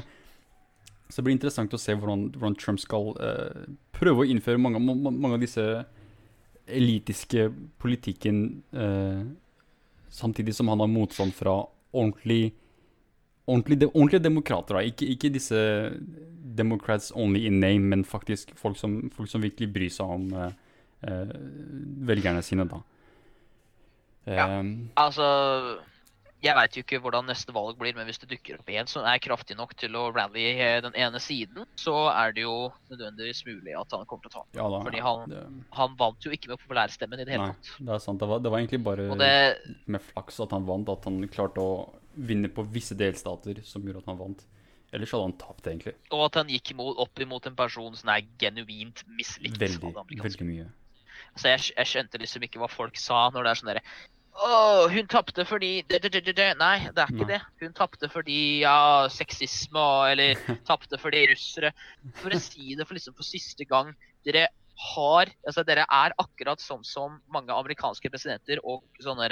[1.10, 4.80] Så det blir interessant å se hvordan, hvordan Trump skal uh, prøve å innføre mange,
[4.80, 5.64] mange av disse
[6.64, 7.50] elitiske
[7.82, 8.40] politikken,
[8.72, 9.26] uh,
[10.14, 11.58] samtidig som han har motstand fra
[11.92, 12.54] ordentlig
[13.46, 14.74] ordentlig, de, ordentlige demokrater.
[14.78, 14.80] Da.
[14.88, 15.58] Ikke, ikke disse
[16.56, 20.50] Democrats only in name, men faktisk folk som, folk som virkelig bryr seg om uh,
[21.08, 21.34] uh,
[22.08, 22.78] velgerne sine, da.
[24.24, 24.46] Ja.
[24.48, 25.26] Eh, Altså,
[26.44, 29.04] jeg veit jo ikke hvordan neste valg blir, men hvis det dukker opp en som
[29.08, 33.42] er kraftig nok til å rally eh, den ene siden, så er det jo nødvendigvis
[33.48, 34.60] mulig at han kommer til å ta den.
[34.62, 34.80] ja da.
[34.86, 35.42] Fordi han- det,
[35.80, 37.74] Han vant jo ikke med populærstemmen i det hele nei, tatt.
[37.80, 38.20] det er sant.
[38.20, 41.60] Det var, det var egentlig bare det med flaks at han vant, at han klarte
[41.60, 41.74] å
[42.14, 44.44] vinne på visse delstater som gjorde at han vant.
[44.94, 45.94] Ellers hadde han tapt, egentlig.
[46.14, 49.58] Og at han gikk imot, opp imot en person som er genuint mislikt.
[49.58, 50.66] Veldig, veldig mye.
[51.34, 53.82] Altså, jeg, jeg skjønte liksom ikke hva folk sa når det er sånn derre
[54.34, 54.50] Å,
[54.90, 56.48] hun tapte fordi de, de, de, det, det.
[56.58, 57.36] Nei, det er ikke Nei.
[57.36, 57.40] det.
[57.62, 58.76] Hun tapte fordi ja,
[59.10, 60.38] sexisme og Eller
[60.70, 61.70] tapte fordi russere.
[62.20, 63.92] For å si det for liksom for siste gang.
[64.26, 69.28] Dere har Altså, dere er akkurat sånn som mange amerikanske presidenter og sånne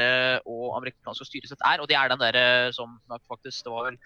[0.46, 1.82] og amerikanske styresett er.
[1.82, 2.44] Og det er den derre
[2.76, 3.98] som faktisk Det var vel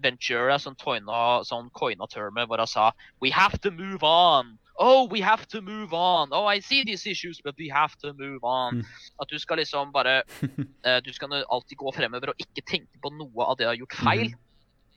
[0.00, 4.56] Ventura som toina, sånn coina termet hvor han sa We have to move on.
[4.80, 6.30] Oh, we have to move on.
[6.32, 8.80] Oh, I see these issues, but we have to move on.
[8.80, 8.86] Mm.
[9.20, 10.22] At du skal liksom bare
[10.86, 13.82] eh, Du skal alltid gå fremover og ikke tenke på noe av det du har
[13.82, 14.32] gjort feil.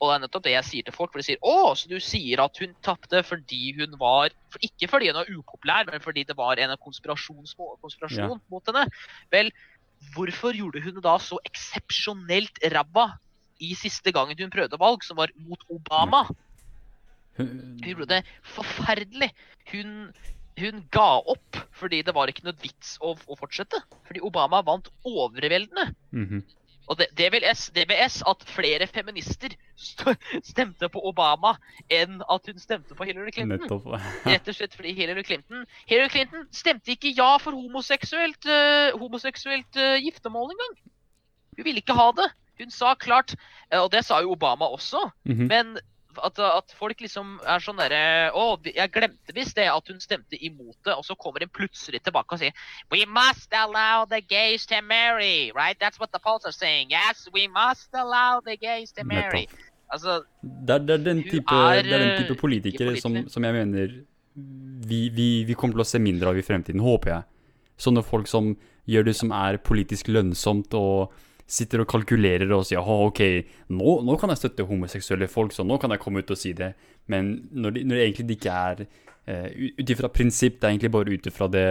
[0.04, 1.14] Og det er nettopp det jeg sier til folk.
[1.14, 4.90] For de sier å, så du sier at hun tapte fordi hun var for, Ikke
[4.92, 7.46] fordi hun var upopulær, men fordi det var en konspirasjon,
[7.84, 8.84] konspirasjon mot henne.
[9.32, 9.54] Vel,
[10.18, 13.14] hvorfor gjorde hun det da så eksepsjonelt ræva
[13.64, 16.26] i siste gangen hun prøvde valg, som var mot Obama?
[17.40, 18.22] Hun gjorde det
[18.54, 19.32] forferdelig.
[19.72, 20.12] Hun,
[20.60, 23.80] hun ga opp fordi det var ikke noe vits å, å fortsette.
[24.10, 25.94] Fordi Obama vant overveldende.
[26.12, 26.44] Mhm.
[26.92, 30.04] Og det, det, vil S, det vil S at flere feminister st
[30.44, 31.54] stemte på Obama
[31.90, 33.62] enn at hun stemte på Hillary Clinton.
[33.64, 33.88] Nettopp.
[34.28, 39.80] Rett og slett fordi Hillary Clinton Hillary Clinton stemte ikke ja for homoseksuelt, uh, homoseksuelt
[39.80, 40.76] uh, giftermål engang.
[41.56, 42.30] Hun ville ikke ha det.
[42.60, 43.34] Hun sa klart,
[43.72, 45.48] eh, og det sa jo Obama også, Mhm.
[45.50, 45.78] men
[46.22, 50.38] at, at folk liksom er sånn derre Å, jeg glemte visst det at hun stemte
[50.38, 52.54] imot det, og så kommer hun plutselig tilbake og sier
[52.94, 55.80] We must allow the gays to marry, right?
[55.80, 56.92] That's what the polls are saying.
[56.92, 59.48] Yes, we must allow the gays to marry.
[59.94, 63.46] Altså, Det er, det, er den type, er, det er den type politikere som, som
[63.46, 64.00] jeg mener
[64.34, 67.28] vi, vi, vi kommer til å se mindre av i fremtiden, håper jeg.
[67.82, 68.54] Sånne folk som
[68.90, 71.14] gjør det som er politisk lønnsomt og
[71.50, 73.22] sitter og kalkulerer og sier at OK,
[73.76, 76.54] nå, nå kan jeg støtte homoseksuelle folk, så nå kan jeg komme ut og si
[76.58, 76.74] det.
[77.12, 80.94] Men når det, når det egentlig ikke er uh, ut ifra prinsipp, det er egentlig
[80.96, 81.68] bare ut ifra det,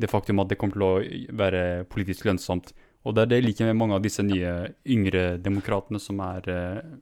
[0.00, 2.72] det faktum at det kommer til å være politisk lønnsomt.
[3.02, 4.52] Og det er det like med mange av disse nye
[4.86, 6.92] yngre demokratene som er uh,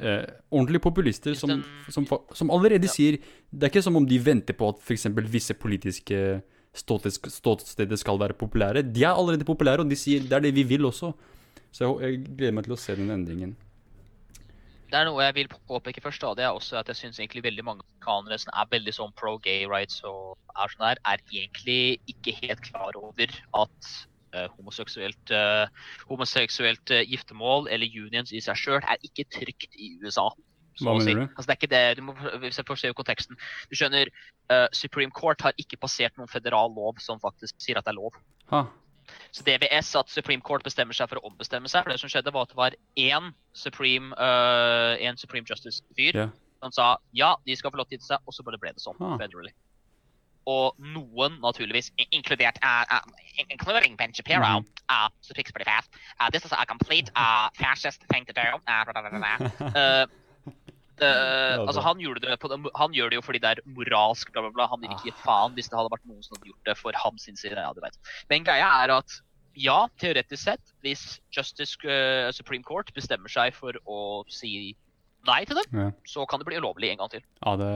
[0.00, 2.92] eh, ordentlige populister, som, som, som allerede Ja.
[2.92, 3.18] sier
[3.50, 5.06] Det er ikke som om de venter på at f.eks.
[5.32, 6.42] visse politiske
[6.76, 8.82] ståsted, ståsteder skal være populære.
[8.82, 11.12] De er allerede populære, og de sier det er det vi vil også.
[11.72, 13.56] Så jeg, jeg gleder meg til å se den endringen.
[14.90, 16.22] det er noe jeg vil påpeke først.
[16.22, 19.12] da, det er også at jeg synes egentlig veldig mange amerikanere som er veldig sånn
[19.14, 23.90] pro gay rights og er sånn der, er egentlig ikke helt klar over at
[24.34, 25.66] uh, homoseksuelt, uh,
[26.10, 30.26] homoseksuelt uh, giftermål eller unions i seg sjøl er ikke trygt i USA.
[30.86, 31.14] Hva mener si.
[31.14, 31.22] du?
[31.36, 33.36] Altså, det er ikke det, du må, se konteksten.
[33.70, 34.10] Du skjønner,
[34.50, 38.00] uh, Supreme Court har ikke passert noen federal lov som faktisk sier at det er
[38.00, 38.16] lov.
[38.50, 38.64] Ha.
[39.34, 41.82] Så DVS at Supreme Court bestemmer seg for å ombestemme seg.
[41.82, 46.30] For det som skjedde var at det var én Supreme, uh, en Supreme Justice-fyr yeah.
[46.62, 48.70] som sa ja, de skal få lov til å gifte seg, og så bare ble
[48.76, 49.16] det sånn Ah.
[49.18, 49.50] federally.
[50.46, 53.00] Og noen, naturligvis, inkludert uh, uh,
[53.50, 54.66] including Ben Shapiro, Mhm.
[54.88, 55.90] uh, speaks pretty fast.
[56.18, 58.40] Uh, this is a complete uh, fascist thing to do.
[58.66, 60.06] Uh, blah, blah, blah, blah.
[61.00, 64.32] Uh, altså, han, gjorde det på den, han gjør det jo fordi det er moralsk,
[64.34, 64.68] bla, bla, bla.
[64.68, 67.00] Han vil ikke gi faen hvis det hadde vært noen som hadde gjort det for
[67.04, 67.56] ham sin side.
[67.56, 67.96] Ja, du vet.
[68.32, 69.16] Men greia er at
[69.58, 74.74] ja, teoretisk sett, hvis Justice uh, Supreme Court bestemmer seg for å si
[75.28, 75.90] nei til dem, Ja.
[76.08, 77.22] så kan det bli ulovlig en gang til.
[77.44, 77.70] ja, det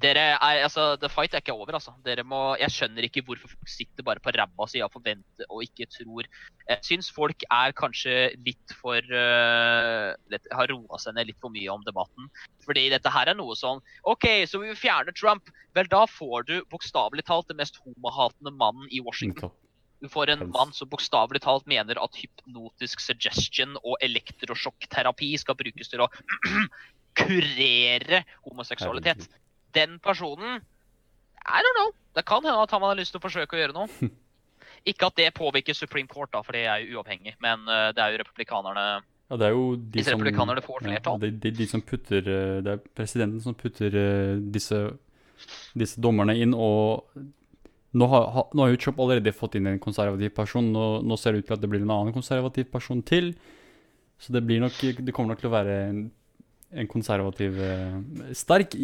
[0.00, 1.94] Dere er, altså, The fight er ikke over, altså.
[2.04, 5.62] Dere må, jeg skjønner ikke hvorfor folk sitter bare på ræva si og forventer og
[5.66, 6.28] ikke tror
[6.68, 8.14] Jeg syns folk er kanskje
[8.46, 12.30] litt for uh, litt, Har roa seg ned litt for mye om debatten.
[12.64, 15.50] Fordi dette her er noe sånn OK, så vi vil fjerne Trump.
[15.74, 19.50] Vel, da får du bokstavelig talt den mest homohatende mannen i Washington.
[20.02, 25.92] Du får en mann som bokstavelig talt mener at hypnotisk suggestion og elektrosjokkterapi skal brukes
[25.92, 26.10] til å
[27.20, 29.28] kurere homoseksualitet.
[29.74, 30.60] Den personen
[31.44, 31.94] I don't know.
[32.14, 34.10] Det kan hende at han har lyst til å forsøke å gjøre noe.
[34.90, 37.36] Ikke at det påvirker Supreme Court, da, for det er jo uavhengig.
[37.42, 38.84] Men eh, det er jo republikanerne
[39.30, 41.16] Ja, det er jo de Hvis republikanerne får flertall.
[41.16, 44.82] Ja, det, det de som putter eh, Det er presidenten som putter eh, disse,
[45.72, 47.08] disse dommerne inn, og
[47.94, 50.72] nå har, ha, nå har jo Trump allerede fått inn en konservativ person.
[50.74, 53.32] Nå, nå ser det ut til at det blir en annen konservativ person til.
[54.18, 56.04] Så det nok Det kommer nok til å være en,
[56.72, 57.96] en konservativ eh,
[58.32, 58.76] Sterk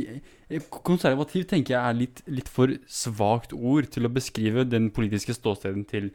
[0.82, 5.86] Konservativ tenker jeg er litt, litt for svakt ord til å beskrive den politiske ståstedet
[5.90, 6.10] til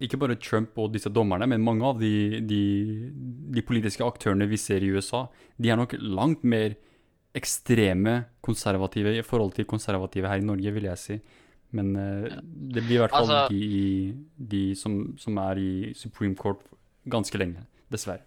[0.00, 2.62] ikke bare Trump og disse dommerne, men mange av de, de,
[3.52, 5.26] de politiske aktørene vi ser i USA,
[5.60, 6.78] de er nok langt mer
[7.36, 11.18] ekstreme konservative i forhold til konservative her i Norge, vil jeg si.
[11.72, 12.40] Men uh,
[12.72, 16.60] det blir i hvert fall Altså- de, de som, som er i Supreme Court
[17.08, 18.22] ganske lenge, dessverre.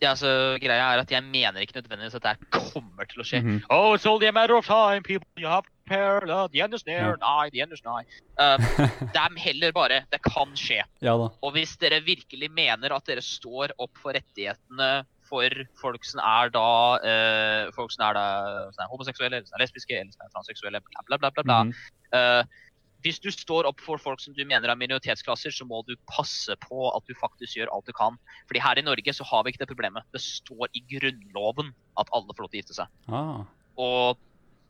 [0.00, 0.28] Ja, så
[0.62, 3.40] greia er at Jeg mener ikke nødvendigvis at dette kommer til å skje.
[3.42, 3.56] Mhm.
[3.68, 5.26] Oh, it's only a matter of time, people.
[5.36, 6.22] You have to prepare.
[6.30, 7.16] Uh, the end is near.
[7.18, 8.06] Nei, the end is nigh.
[8.38, 8.58] Uh,
[9.14, 10.84] det er heller bare Det kan skje.
[11.02, 11.28] Ja da.
[11.42, 16.52] Og hvis dere virkelig mener at dere står opp for rettighetene for folk som er
[16.54, 16.68] da
[17.06, 20.32] eh, folk som er, da, som er homoseksuelle, eller som er lesbiske eller som er
[20.34, 21.60] transseksuelle, bla, bla, bla, bla, bla.
[21.68, 21.76] Mhm.
[22.16, 22.64] Eh,
[23.06, 26.54] hvis du står opp for folk som du mener er minoritetsklasser, så må du passe
[26.64, 28.16] på at du faktisk gjør alt du kan.
[28.50, 30.06] Fordi her i Norge så har vi ikke det problemet.
[30.14, 31.70] Det står i Grunnloven
[32.00, 32.90] at alle får lov til å gifte seg.
[33.06, 33.44] Ah,
[33.78, 34.18] Og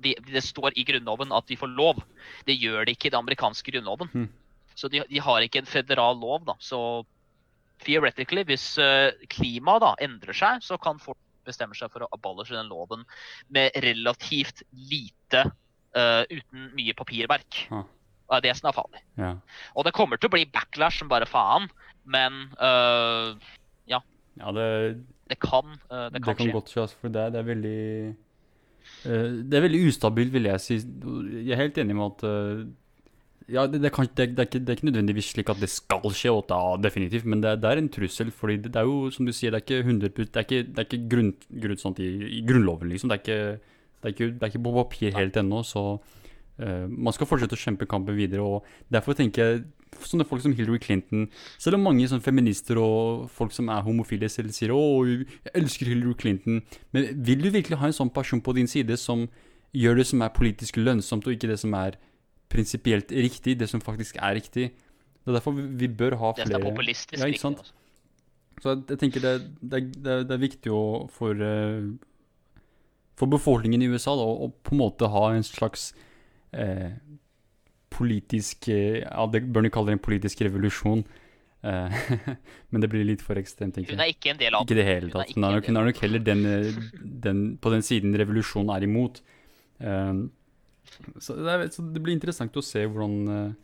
[0.04, 2.02] de, Det står i grunnloven at de får lov.
[2.46, 4.12] Det gjør det ikke i den amerikanske grunnloven.
[4.12, 4.28] Mm.
[4.78, 6.44] Så de, de har ikke en federal lov.
[6.46, 6.54] da.
[6.62, 6.78] Så
[7.84, 11.18] theoretically, hvis uh, klimaet da endrer seg, så kan folk
[11.48, 13.06] bestemme seg for å abolish den loven
[13.54, 15.46] med relativt lite
[15.96, 17.62] uh, Uten mye papirverk.
[17.72, 17.86] Ah.
[18.28, 19.00] Det er det som er farlig.
[19.16, 19.30] Ja.
[19.72, 21.70] Og det kommer til å bli backlash som bare faen,
[22.04, 23.32] men uh,
[24.38, 24.68] ja, det,
[25.30, 26.54] det kan, uh, det det kan kan skje.
[26.54, 27.80] godt skje, altså, for det, det er veldig
[29.04, 30.78] eh, Det er veldig ustabilt, vil jeg si.
[30.78, 32.62] Jeg er helt enig med at eh,
[33.48, 35.70] Ja, det, det, kan, det, det, er ikke, det er ikke nødvendigvis slik at det
[35.72, 38.30] skal skje, og da, definitivt, men det, er- en trussel.
[38.30, 40.78] fordi det, er jo, som du sier, det er ikke 100 Det er ikke, det
[40.82, 41.32] er ikke grunn,
[41.62, 43.08] grunn sånt i, i grunnloven, liksom.
[43.08, 43.60] Det er ikke,
[44.02, 47.56] det er ikke, det er ikke på papir helt ennå, så uh, man skal fortsette
[47.56, 48.44] å kjempe kampen videre.
[48.44, 49.64] og Derfor tenker jeg
[50.04, 51.24] sånne folk som Hillary Clinton
[51.56, 55.88] Selv om mange sånn feminister og folk som er homofile selv sier å, jeg elsker
[55.88, 56.60] Hillary Clinton,
[56.92, 59.24] men vil du virkelig ha en sånn person på din side som
[59.72, 61.96] gjør det som er politisk lønnsomt, og ikke det som er
[62.48, 64.70] prinsipielt riktig, det som faktisk er riktig?
[64.72, 67.20] Det er derfor vi, vi bør ha flere Det er populistisk.
[67.20, 67.72] Ja, ikke sant?
[68.62, 70.82] så jeg, jeg tenker det, det, det, det er viktig å,
[71.14, 71.84] for, eh,
[73.18, 75.92] for befolkningen i USA da, å på en måte ha en slags
[76.56, 76.96] eh,
[77.94, 81.04] politisk eh, Ja, det bør du kalle det en politisk revolusjon.
[81.66, 82.00] Eh,
[82.70, 84.88] men det blir litt for ekstremt, tenker Hun er ikke en del av Ikke det
[84.88, 85.32] hele tatt.
[85.34, 86.44] Hun er nok, hun er nok heller den,
[87.28, 89.22] den, på den siden revolusjonen er imot.
[89.78, 90.12] Eh,
[91.18, 93.56] så, det er, så det blir interessant å se hvordan eh,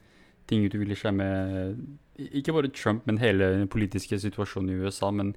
[0.51, 1.77] ting utvikler seg med
[2.15, 5.11] ikke bare Trump, men hele den politiske situasjonen i USA.
[5.11, 5.33] Men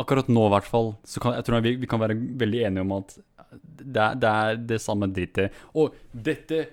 [0.00, 2.86] akkurat nå, i hvert fall, så kan, jeg tror vi, vi kan være veldig enige
[2.86, 3.18] om at
[3.78, 5.54] det er det, er det samme drittet.
[5.78, 6.64] Og dette,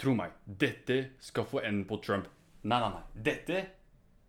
[0.00, 2.26] tro meg, dette skal få enden på Trump.
[2.68, 3.22] Nei, nei, nei.
[3.30, 3.62] Dette,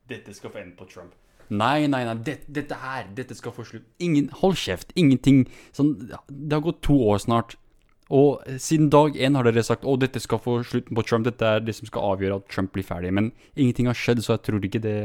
[0.09, 1.15] dette skal få enden på Trump.
[1.49, 3.87] Nei, nei, nei, det, dette her, dette skal få slutt.
[4.05, 5.47] Ingen, hold kjeft, ingenting.
[5.73, 7.57] Sånn, det har gått to år snart.
[8.09, 11.45] Og siden dag én har dere sagt å, dette skal få slutten på Trump, dette
[11.45, 13.11] er det som skal avgjøre at Trump blir ferdig.
[13.13, 14.95] Men ingenting har skjedd, så jeg tror ikke det,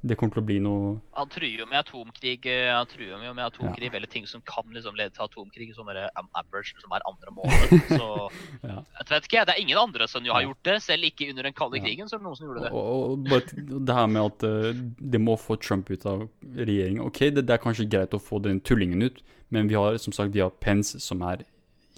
[0.00, 3.32] det kommer til å bli noe Han truer jo med atomkrig eh, Han truer jo
[3.34, 6.04] med atomkrig, Eller ting som kan liksom lede til atomkrig, som er
[6.38, 7.74] average, som er andre målet.
[7.90, 8.08] Så
[8.70, 8.78] Ja.
[9.00, 11.50] jeg vet ikke, det er ingen andre som jo har gjort det, selv ikke under
[11.50, 11.84] den kalde Ja.
[11.84, 12.72] krigen, så er det noen som gjorde det.
[12.72, 14.80] Og, og og det her med at eh,
[15.18, 16.24] det må få Trump ut av
[16.56, 17.02] regjeringen.
[17.04, 19.20] Ok, det, det er kanskje greit å få den tullingen ut,
[19.50, 21.42] men vi har som sagt vi har Pence, som er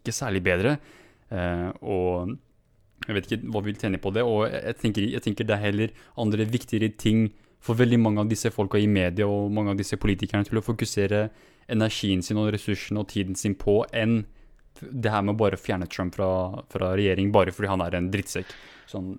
[0.01, 0.78] ikke særlig bedre.
[1.30, 2.36] eh, og
[3.07, 4.24] jeg vet ikke hva vi vil tjene på det.
[4.26, 7.30] Og jeg, tenker, jeg tenker det er heller andre viktigere ting
[7.61, 10.64] for veldig mange av disse folka i media og mange av disse politikerne til å
[10.64, 11.28] fokusere
[11.70, 14.22] energien sin og ressursene og tiden sin på enn
[14.80, 16.28] det her med å bare fjerne Trump fra,
[16.72, 18.53] fra regjering bare fordi han er en drittsekk.
[18.90, 19.12] Sånn,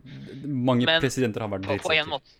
[0.43, 1.87] mange Men presidenter har vært drittsekker.
[1.87, 2.39] på en måte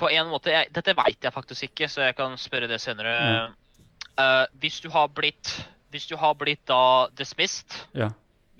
[0.00, 3.14] På en måte, jeg, Dette veit jeg faktisk ikke, så jeg kan spørre det senere.
[3.20, 3.56] Mm.
[4.20, 5.52] Uh, hvis du har blitt
[5.90, 8.10] Hvis du har blitt da dismissed Ja.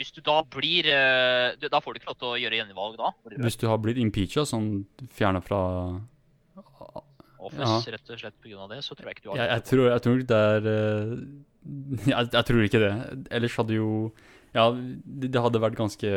[0.01, 3.11] Hvis du da blir eh, Da får du ikke lov til å gjøre gjenvalg da?
[3.45, 5.61] Hvis du har blitt impeacha, sånn fjerna fra
[7.41, 8.67] Office, rett og slett pga.
[8.69, 11.13] det, så tror jeg ikke du har jeg, jeg, tror, jeg tror det er eh,
[12.13, 12.91] jeg, jeg tror ikke det.
[13.39, 13.89] Ellers hadde jo
[14.57, 16.11] Ja, det, det hadde vært ganske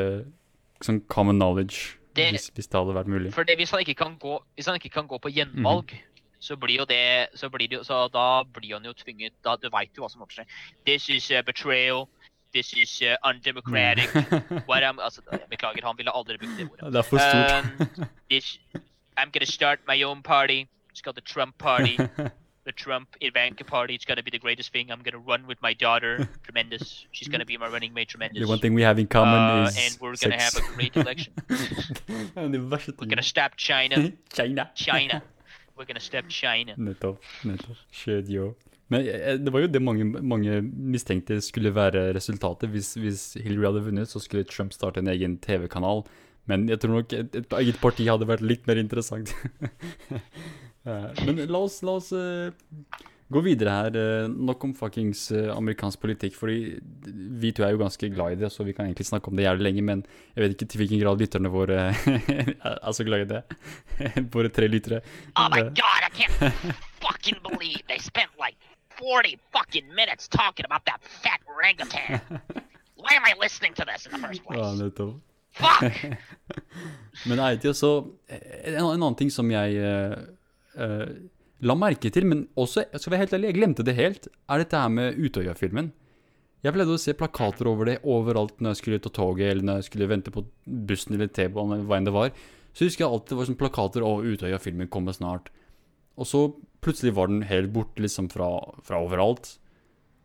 [0.84, 3.32] sånn common knowledge Det- hvis, hvis det hadde vært mulig.
[3.34, 6.10] For det, hvis han ikke kan gå, ikke kan gå på gjenvalg, Mhm.
[6.44, 9.70] Så blir jo det så blir det så Da blir han jo tvinget da, Du
[9.72, 10.84] veit jo hva som kommer til å skje.
[10.86, 12.08] This is uh, betrayal.
[12.54, 14.10] This is uh, undemocratic.
[14.70, 16.94] What am, altså, beklager, han ville aldri brukt det ordet.
[16.94, 17.98] Det er for stort.
[17.98, 18.60] Um, this,
[19.18, 20.68] I'm gonna start my own party.
[20.92, 21.98] It's called the Trump Party.
[22.66, 23.94] The Trump Ivanka Party.
[23.94, 24.90] It's gonna be the greatest thing.
[24.90, 26.30] I'm gonna run with my daughter.
[26.44, 27.06] Tremendous.
[27.12, 28.08] She's gonna be my running mate.
[28.08, 28.40] Tremendous.
[28.40, 30.96] The one thing we have in common Uh, is and we're gonna have a great
[30.96, 31.34] election.
[32.38, 34.14] We're gonna stop China.
[34.32, 34.72] China.
[34.76, 35.22] China.
[35.84, 36.74] We're gonna stop China.
[36.78, 37.20] Nettopp.
[37.44, 37.76] nettopp.
[37.92, 38.54] Shit, jo.
[38.88, 42.70] Men eh, det var jo det mange, mange mistenkte skulle være resultatet.
[42.72, 46.06] Hvis, hvis Hillary hadde vunnet, så skulle Trump starte en egen TV-kanal.
[46.48, 49.36] Men jeg tror nok et, et eget parti hadde vært litt mer interessant.
[50.84, 52.50] Eh, Men la oss, la oss eh,
[53.34, 53.96] gå videre her.
[54.00, 56.36] Eh, nok om fuckings eh, amerikansk politikk.
[56.40, 56.58] Fordi
[57.44, 59.46] vi to er jo ganske glad i det, så vi kan egentlig snakke om det
[59.48, 59.84] jævlig lenge.
[59.90, 60.06] Men
[60.36, 61.80] jeg vet ikke til hvilken grad lytterne våre
[62.74, 63.42] er så glad i det.
[64.36, 65.02] Våre tre lyttere.
[65.36, 66.54] Oh my Eh, god, I can't
[67.06, 68.58] fucking believe they spent like
[68.98, 72.22] 40 fucking minutes talking about that fat orangutan.
[72.96, 74.78] Why am I listening to this in the first Ja, place?
[74.84, 75.22] nettopp.
[75.54, 76.18] Fuck!
[77.26, 77.90] Men Eiti, så
[78.66, 80.16] en, en annen ting som jeg uh,
[80.82, 81.10] eh,
[81.64, 84.80] la merke til, men også, skal være helt ærlig, jeg glemte det helt, er dette
[84.80, 85.92] her med Utøya-filmen.
[86.64, 89.82] Jeg pleide å se plakater over det overalt når jeg skulle ta toget, eller når
[89.82, 92.32] jeg skulle vente på bussen eller T-banen, eller hva enn det var.
[92.74, 95.52] Så husker jeg alltid det var sånn plakater, og Utøya-filmen kommer snart.
[96.16, 96.46] Og så
[96.84, 98.48] plutselig var den helt borte liksom fra,
[98.86, 99.58] fra overalt.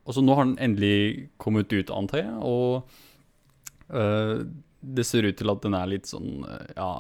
[0.07, 4.47] Og så nå har den endelig kommet ut, antar jeg, og øh,
[4.81, 6.93] det ser ut til at den er litt sånn eh, Ja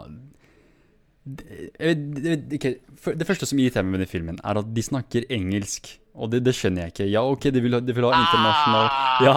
[2.98, 5.90] For- det første som irriterer meg med den filmen, er at de snakker engelsk.
[6.18, 7.06] Og det, det skjønner jeg ikke.
[7.12, 9.20] Ja, OK, de vil ha, de vil ha internasjonal Ah!
[9.22, 9.34] Ja,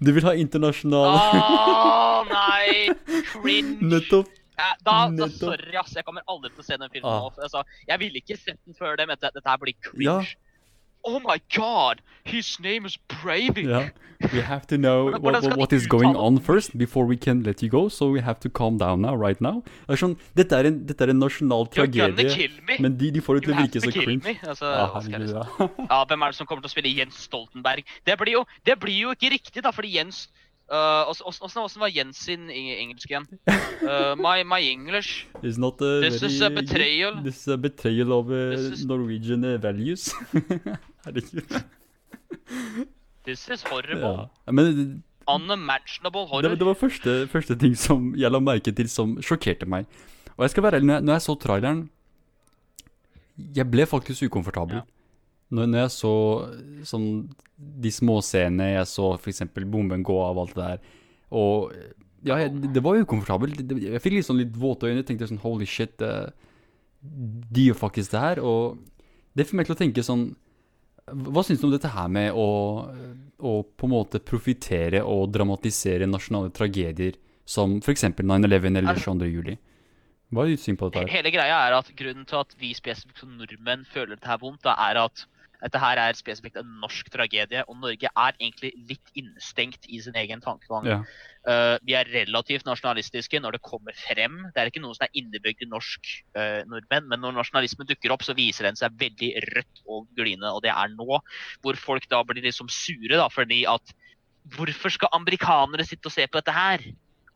[0.00, 2.94] de vil ha internasjonal Å nei!
[3.34, 3.76] Cringe.
[3.92, 4.30] Nettopp.
[4.86, 5.92] Da, da, sorry, ass.
[5.96, 7.28] Jeg kommer aldri til å se den filmen Ah.
[7.42, 10.06] Altså, jeg ville ikke sett den før det, men dette her blir cringe.
[10.06, 10.18] Ja.
[11.04, 12.00] Oh my god!
[12.24, 13.66] His name is Breivik!
[13.66, 13.88] Ja.
[14.32, 17.60] We have to know what, what, what is going on first before we can let
[17.60, 19.64] you go, so we have to calm down now, right now.
[19.88, 22.46] Det er sånn, dette er en, dette er en nasjonal tragedie,
[22.78, 24.36] men de, de får det til å virke så cringe.
[24.46, 26.04] Altså, Ja, ja.
[26.06, 27.82] Hvem er det som kommer til å spille Jens Stoltenberg?
[28.06, 30.28] Det blir jo, det blir jo ikke riktig, da, fordi Jens
[30.72, 33.26] åssen- åssen- var Jens sin engelsk igjen?
[33.82, 37.18] Uh, my, my English It's not a This is a betrayal.
[37.22, 40.12] This is a betrayal of uh, is- Norwegian uh, values.
[41.04, 41.62] Herregud.
[43.24, 44.28] This is horrible.
[44.46, 44.52] Ja.
[44.52, 46.54] Men Unimaginable det, horror.
[46.58, 49.86] det var første, første ting som jeg la merke til som sjokkerte meg.
[50.36, 51.82] Og jeg skal være ærlig, når jeg, når jeg så traileren
[53.56, 54.80] Jeg ble faktisk ukomfortabel.
[54.80, 54.82] Ja.
[55.52, 56.12] Når, når jeg så
[56.88, 57.08] sånn
[57.56, 59.42] de småscenene, jeg så f.eks.
[59.70, 60.94] bomben gå av, alt det der.
[61.36, 61.74] Og
[62.24, 63.60] ja, jeg, det var ukomfortabelt.
[63.82, 65.04] Jeg fikk litt sånn litt våte øyne.
[65.06, 66.00] Tenkte sånn holy shit,
[67.02, 68.40] de gjør faktisk det her.
[68.46, 68.78] Og
[69.36, 70.30] det får meg til å tenke sånn
[71.08, 72.46] Hva syns du om dette her med å,
[73.42, 78.04] å på en måte profitere og dramatisere nasjonale tragedier som f.eks.
[78.22, 79.30] 9-11 eller Altså- 22.
[79.32, 79.56] juli?
[80.32, 81.10] Hva er ditt syn på dette her?
[81.12, 84.62] Hele greia er at grunnen til at vi spesifikt som nordmenn føler dette her vondt,
[84.64, 85.26] da, er at
[85.62, 90.16] dette her er spesifikt en norsk tragedie, og Norge er egentlig litt innestengt i sin
[90.18, 90.88] egen tankegang.
[90.90, 90.98] Ja.
[91.46, 94.40] Uh, vi er relativt nasjonalistiske når det kommer frem.
[94.52, 98.14] Det er ikke noe som er innebygd i norsk uh, nordmenn, men når nasjonalismen dukker
[98.14, 101.22] opp, så viser den seg veldig rødt og glyende, og det er nå.
[101.62, 103.94] Hvor folk da blir liksom sure, da, fordi at
[104.42, 106.82] Hvorfor skal amerikanere sitte og se på dette her?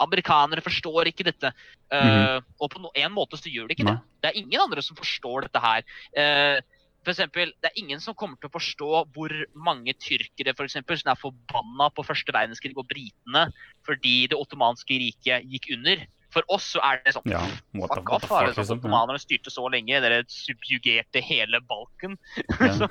[0.03, 1.53] Amerikanere forstår ikke dette.
[1.95, 3.99] Eh, Og på en måte så gjør de ikke det.
[4.22, 5.87] Det er ingen andre som forstår dette her.
[6.16, 6.59] Eh,
[7.07, 10.98] for eksempel, det er ingen som kommer til å forstå hvor mange tyrkere for eksempel,
[10.98, 13.44] som er forbanna på første verdenskrig og britene
[13.86, 16.02] fordi det ottomanske riket gikk under.
[16.34, 17.38] For oss så er det sånn Ja,
[17.78, 18.80] Fuck the off, har fuck, sånn, liksom.
[18.82, 22.18] Ottomanerne styrte så lenge, dere subjugerte hele Balkan.
[22.59, 22.72] Ja.
[22.82, 22.88] så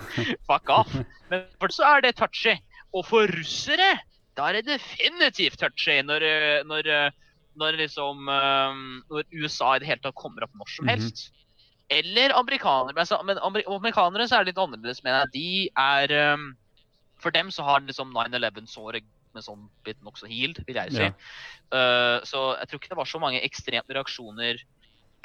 [0.48, 0.96] fuck off.
[1.30, 2.56] Men for så er det touchy.
[2.96, 3.92] Og for russere,
[4.40, 7.12] da er det definitivt touchy når, eh, når, eh,
[7.60, 8.80] når liksom eh,
[9.12, 10.96] Når USA i det hele tatt kommer opp når som Mhm.
[10.96, 11.28] helst.
[11.94, 13.06] Eller amerikanere.
[13.28, 15.34] Men, amerikanere så er det litt annerledes, mener jeg.
[15.36, 15.50] De
[15.82, 16.48] er um,
[17.22, 19.06] For dem så har liksom 9-11-såret
[19.36, 21.04] med sånn blitt nokså healed, vil jeg si.
[21.04, 21.12] Ja.
[21.74, 24.62] Uh, så jeg tror ikke det var så mange ekstreme reaksjoner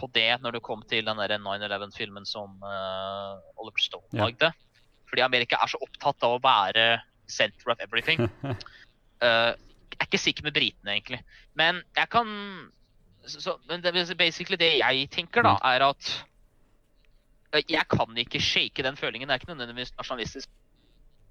[0.00, 4.26] på det når det kom til den 9-11-filmen som uh, Oliver Stone Ja.
[4.26, 4.52] lagde.
[5.10, 7.00] Fordi Amerika er så opptatt av å være
[7.30, 8.28] center of everything.
[9.20, 9.52] Uh,
[9.92, 11.18] jeg er ikke sikker med britene, egentlig.
[11.60, 12.28] Men jeg kan
[13.28, 16.08] så, Men det basically det jeg tenker, da, er at
[17.52, 19.28] Jeg kan ikke shake den følingen.
[19.28, 20.50] Det er ikke nødvendigvis nasjonalistisk.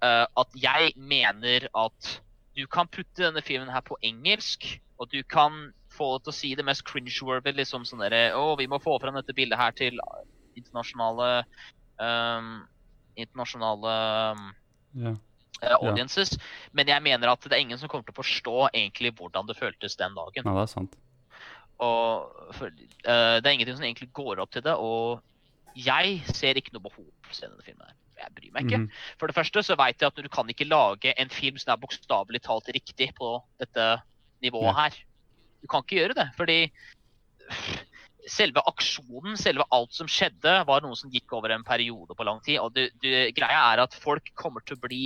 [0.03, 2.21] Uh, at jeg mener at
[2.55, 4.65] du kan putte denne filmen her på engelsk,
[4.99, 8.55] og du kan få det til å si det mest cringe-worthy, liksom sånn derre Å,
[8.59, 9.99] vi må få fram dette bildet her til
[10.59, 11.29] internasjonale
[11.99, 12.53] um,
[13.19, 13.93] Internasjonale
[14.35, 14.49] um,
[14.95, 15.15] yeah.
[15.63, 16.35] uh, audiences.
[16.71, 19.57] Men jeg mener at det er ingen som kommer til å forstå egentlig hvordan det
[19.59, 20.45] føltes den dagen.
[20.45, 20.95] ja, det er sant.
[21.83, 24.75] Og for, uh, det er ingenting som egentlig går opp til det.
[24.75, 25.19] Og
[25.85, 27.87] jeg ser ikke noe behov for å se denne filmen.
[27.87, 27.97] her.
[28.19, 28.81] Jeg bryr meg ikke.
[28.83, 28.87] Mm.
[29.19, 31.81] For det første så vet jeg at du kan ikke lage en film som er
[31.81, 33.85] bokstavelig talt riktig på dette
[34.43, 34.97] nivået her.
[35.63, 36.59] Du kan ikke gjøre det, fordi
[38.29, 42.41] selve aksjonen, selve alt som skjedde, var noe som gikk over en periode på lang
[42.45, 42.59] tid.
[42.63, 45.03] Og du, du, greia er at folk kommer til å bli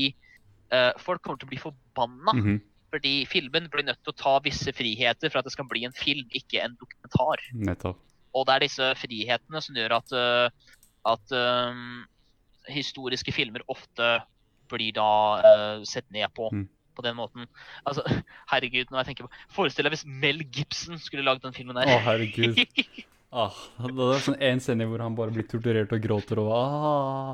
[0.74, 2.38] uh, Folk kommer til å bli forbanna.
[2.38, 2.62] Mhm.
[2.94, 5.96] Fordi filmen blir nødt til å ta visse friheter for at det skal bli en
[5.98, 7.42] film, ikke en dokumentar.
[7.58, 7.98] Nettopp.
[8.34, 10.76] Og det er disse frihetene som gjør at, eh,
[11.14, 12.04] at um,
[12.72, 14.16] historiske filmer ofte
[14.72, 15.10] blir da
[15.44, 16.68] uh, sett ned på Mm.
[16.96, 17.48] på den måten.
[17.86, 18.04] Altså,
[18.52, 21.90] herregud, når jeg tenker på Forestill deg hvis Mel Gibson skulle lagd den filmen der.
[21.90, 22.60] Å, herregud.
[23.34, 23.50] Ah,
[23.82, 27.32] det er sånn en scene hvor han bare blir torturert og gråter og ah,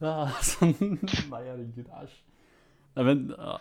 [0.00, 0.72] ah, sånn,
[1.28, 2.14] Nei, herregud, æsj.
[2.92, 3.56] Nei, men uh,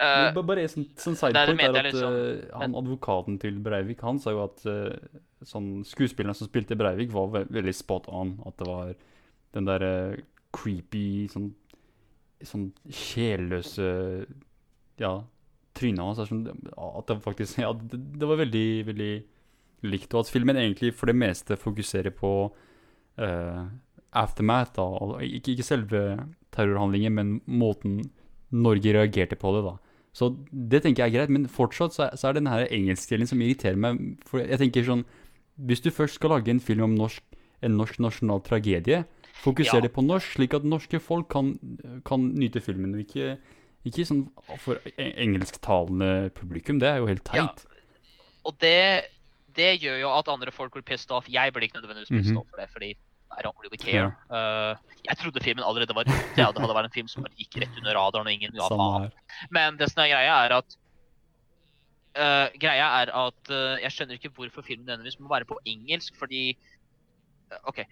[0.00, 2.16] uh, Bare sånn, sånn sidepoint er at liksom,
[2.58, 7.30] han advokaten til Breivik han sa jo at eh, sånn skuespillerne som spilte Breivik, var
[7.34, 8.34] ve veldig spot on.
[8.48, 8.94] At det var
[9.56, 9.92] den derre
[10.54, 11.52] creepy, sånn,
[12.42, 13.90] sånn sjelløse
[15.00, 15.12] Ja,
[15.78, 16.42] trynet hans sånn
[16.74, 19.12] At det faktisk Ja, det, det var veldig, veldig
[19.86, 20.10] likt.
[20.12, 23.62] Og at filmen egentlig for det meste fokuserer på uh,
[24.10, 25.20] aftermath, da.
[25.24, 26.02] Ikke, ikke selve
[26.54, 28.02] terrorhandlingen, men måten
[28.52, 29.76] Norge reagerte på det, da.
[30.12, 33.28] Så det tenker jeg er greit, men fortsatt så er, så er det denne engelskdelen
[33.30, 34.00] som irriterer meg.
[34.26, 35.04] For jeg tenker sånn
[35.60, 37.22] Hvis du først skal lage en film om norsk,
[37.62, 39.04] en norsk nasjonal tragedie,
[39.44, 39.80] fokuser Ja.
[39.80, 41.58] det på norsk, slik at norske folk kan,
[42.04, 43.36] kan nyte filmen, og ikke,
[43.84, 44.22] ikke sånn
[44.58, 46.78] for e- engelsktalende publikum.
[46.80, 47.36] Det er jo helt teit.
[47.36, 47.82] Ja.
[48.48, 49.04] Og det,
[49.54, 51.28] det gjør jo at andre folk blir pissed off.
[51.28, 52.38] Jeg blir ikke nødvendigvis pissed Mhm.
[52.40, 52.94] off for det, fordi
[53.30, 54.10] I don't really care.
[54.30, 54.74] Uh,
[55.06, 56.18] jeg trodde filmen allerede var ute.
[56.36, 59.10] Ja, det hadde vært en film som gikk rett under radaren og ingen ga faen.
[59.54, 60.76] Men det som er greia, er at
[62.18, 66.18] uh, Greia er at uh, jeg skjønner ikke hvorfor filmen nødvendigvis må være på engelsk,
[66.18, 66.54] fordi
[67.70, 67.84] OK.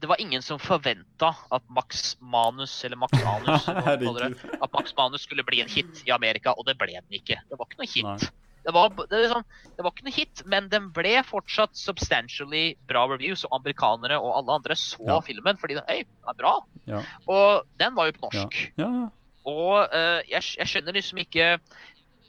[0.00, 4.94] Det var ingen som forventa at Max Manus, eller Max Anus, eller det, at Max
[4.96, 7.36] Manus skulle bli en hit i Amerika, og det ble den ikke.
[7.50, 8.08] Det var ikke noe hit.
[8.08, 8.49] Nei.
[8.64, 9.44] Det var, det, liksom,
[9.76, 14.34] det var ikke noe hit, men den ble fortsatt substantially bra reviews, og amerikanere og
[14.36, 15.20] alle andre så Ja.
[15.24, 16.52] filmen fordi den, hey, den er bra.
[16.90, 17.00] Ja.
[17.26, 18.58] Og den var jo på norsk.
[18.76, 19.08] Ja, ja.
[19.48, 21.46] Og uh, jeg, jeg skjønner liksom ikke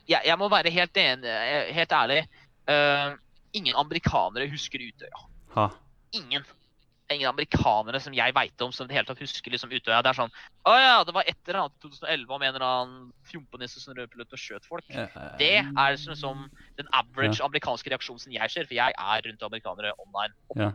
[0.07, 2.21] Jeg, jeg må være helt, enig, eh, helt ærlig.
[2.67, 3.19] Uh,
[3.53, 5.19] ingen amerikanere husker Utøya.
[5.55, 5.67] Ha.
[6.17, 6.43] Ingen.
[7.11, 9.99] Ingen amerikanere som jeg veit om som i det hele tatt husker liksom Utøya.
[10.05, 10.31] Det er sånn
[10.69, 13.97] Å ja, det var et eller annet i 2011 om en eller annen fjompenisse som
[13.97, 14.87] røp ut og skjøt folk.
[15.41, 16.47] Det er liksom som
[16.79, 20.71] den average amerikanske reaksjonen som jeg ser, for jeg er rundt amerikanere online Ja.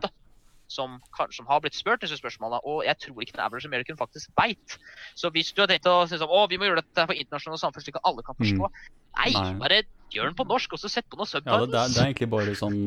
[0.67, 0.97] Som,
[1.31, 4.73] som har blitt spurt disse spørsmålene, og jeg tror ikke den average American faktisk veit.
[5.15, 7.61] Så hvis du har tenkt å si sånn, å, vi må gjøre dette for internasjonalt
[7.61, 9.53] samfunn slik at alle kan forstå Nei, Nei.
[9.61, 9.77] bare
[10.11, 11.71] gjør den på norsk, og så sett på noen Ja, det, subtitles.
[11.71, 12.77] det, er, det er egentlig bare sånn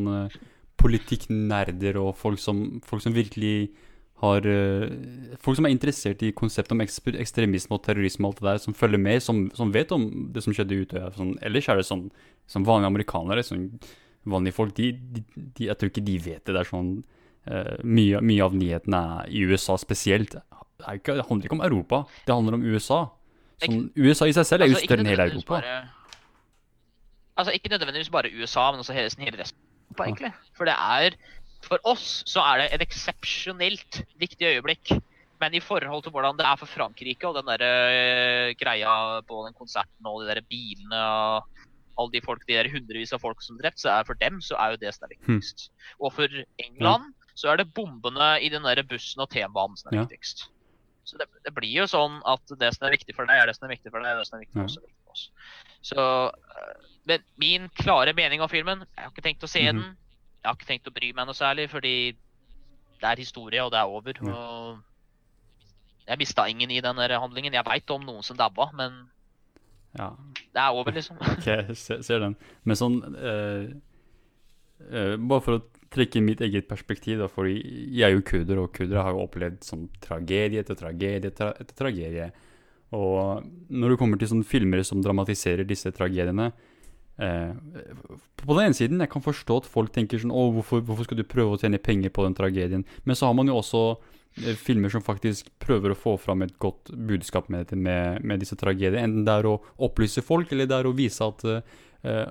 [0.80, 3.70] politikknerder og folk som, folk som virkelig
[4.20, 8.48] har uh, Folk som er interessert i konseptet om ekstremisme og terrorisme og alt det
[8.48, 10.04] der, som følger med, som, som vet om
[10.34, 11.08] det som skjedde i Utøya.
[11.16, 12.10] Sånn, ellers er det sånn
[12.50, 13.70] som vanlige amerikanere, sånn
[14.28, 16.52] vanlige folk, de, de, de, jeg tror ikke de vet det.
[16.52, 16.90] Det er sånn
[17.48, 19.02] uh, mye, mye av nyhetene
[19.32, 20.36] i USA spesielt.
[20.36, 23.00] Det, ikke, det handler ikke om Europa, det handler om USA.
[23.64, 25.62] Sånn, USA i seg selv er jo Altså, større enn hele Europa.
[25.62, 25.80] Bare,
[27.40, 30.06] altså ikke nødvendigvis bare USA, men også hele resten Ja.
[30.06, 30.32] egentlig.
[30.56, 31.16] For det er
[31.60, 34.94] For oss så er det et eksepsjonelt viktig øyeblikk.
[35.40, 39.42] Men i forhold til hvordan det er for Frankrike og den der øh, greia på
[39.46, 41.48] den konserten og de der bilene og
[42.00, 44.40] alle de folk, de der hundrevis av folk som er drept, så er for dem
[44.40, 45.70] så er jo det som er viktigst.
[46.00, 46.28] Og for
[46.58, 50.46] England så er det bombene i den der bussen og T-banen som er viktigst.
[51.04, 53.56] Så det, det blir jo sånn at det som er viktig for deg, er det
[53.56, 55.24] som er viktig for deg, og det som er viktig for oss.
[55.82, 56.74] Så øh,
[57.08, 59.76] Men min klare mening om filmen Jeg har ikke tenkt å se Mhm.
[59.80, 59.96] den.
[60.42, 62.14] Jeg har ikke tenkt å bry meg noe særlig, fordi
[63.00, 64.12] det er historie, og det er over.
[64.20, 64.28] Mm.
[64.34, 64.82] Og
[66.08, 67.52] jeg mista ingen i den handlingen.
[67.52, 69.08] Jeg veit om noen som dabba, men
[69.98, 70.12] Ja,
[70.54, 71.16] det er over, liksom.
[71.20, 72.36] Ok, jeg ser, den.
[72.64, 73.66] Men sånn uh,
[74.92, 78.72] uh, Bare for å trekke mitt eget perspektiv, da, for jeg er jo kurder, og
[78.72, 82.30] kurdere har jo opplevd sånn tragedie etter tragedie etter, etter tragedie.
[82.94, 86.52] Og når det kommer til sånne filmer som dramatiserer disse tragediene
[87.20, 91.20] På den ene siden, jeg kan forstå at folk tenker sånn Å, hvorfor, hvorfor skal
[91.20, 92.86] du prøve å tjene penger på den tragedien?
[93.04, 96.56] Men så har man jo også eh, filmer som faktisk prøver å få fram et
[96.62, 99.04] godt budskap med, med, med disse tragediene.
[99.04, 101.60] Enten det er å opplyse folk, eller det er å vise at eh,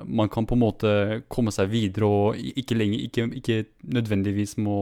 [0.06, 0.92] man kan på en måte
[1.30, 3.60] komme seg videre og ikke, lenger, ikke, ikke
[4.00, 4.80] nødvendigvis må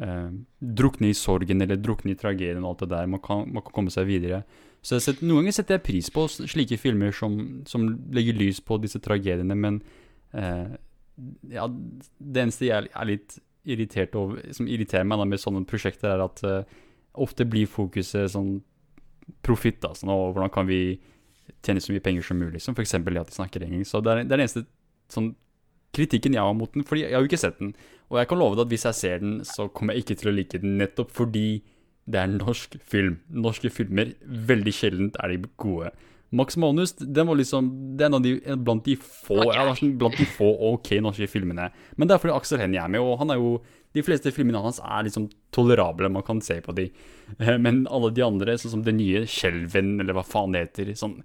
[0.00, 3.10] eh, drukne i sorgen eller drukne i tragedien og alt det der.
[3.12, 4.44] Man kan, man kan komme seg videre.
[4.84, 8.76] Så setter, noen ganger setter jeg pris på slike filmer som, som legger lys på
[8.82, 9.80] disse tragediene, men
[10.36, 10.76] eh,
[11.54, 16.12] ja, det eneste jeg er litt irritert over, som irriterer meg da med sånne prosjekter,
[16.12, 16.76] er at eh,
[17.24, 18.58] ofte blir fokuset sånn
[19.44, 19.80] profitt.
[19.96, 20.98] sånn, og hvordan kan vi
[21.64, 22.94] tjene så mye penger som mulig, som f.eks.
[22.98, 23.90] at de snakker engelsk.
[23.90, 24.64] Så det er, det er den eneste
[25.12, 25.32] sånn,
[25.94, 27.72] kritikken jeg har mot den, fordi jeg har jo ikke sett den.
[28.10, 30.30] Og jeg kan love deg at hvis jeg ser den, så kommer jeg ikke til
[30.30, 31.46] å like den, nettopp fordi
[32.10, 33.18] det er norsk film.
[33.32, 35.92] Norske filmer, veldig sjeldent er de gode.
[36.34, 38.32] Max Manus, den var liksom, det er en av de,
[38.66, 41.68] blant de få, ja, sånn blant de få ok norske filmene.
[41.96, 43.52] Men det er fordi Aksel Hennie er med, og han er jo,
[43.94, 46.88] de fleste filmene hans er liksom tolerable, man kan se på de.
[47.38, 50.90] Eh, Men alle de andre, sånn som det nye Skjelven, eller hva faen det heter,
[50.98, 51.20] sånn,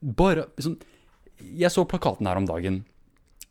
[0.00, 0.78] bare, sånn,
[1.42, 2.84] jeg så plakaten her om dagen,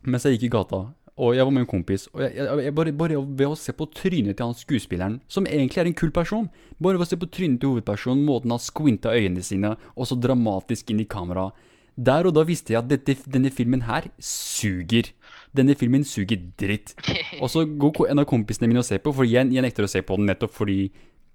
[0.08, 2.74] mens jeg gikk i gata, og jeg var med en kompis, og jeg, jeg, jeg
[2.74, 6.10] bare, bare ved å se på trynet til han skuespilleren, som egentlig er en kul
[6.14, 6.48] person,
[6.82, 10.18] bare ved å se på trynet til hovedpersonen, måten han squinta øynene sine, og så
[10.18, 11.52] dramatisk inn i kamera.
[11.94, 15.12] Der og da visste jeg at dette, denne filmen her suger.
[15.54, 16.96] Denne filmen suger dritt.
[17.44, 19.92] Og så går en av kompisene mine og ser på, for jeg, jeg nekter å
[19.92, 20.88] se på den nettopp fordi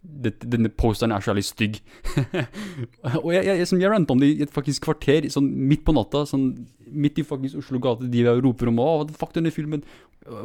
[0.02, 1.78] denne posteren er så jævlig stygg.
[3.24, 5.94] og jeg, jeg, jeg, jeg ranta om det i et faktisk kvarter, sånn midt på
[5.94, 6.52] natta, sånn
[6.92, 9.84] midt i faktisk Oslo gate, de der roper om 'Å, fuck denne filmen'.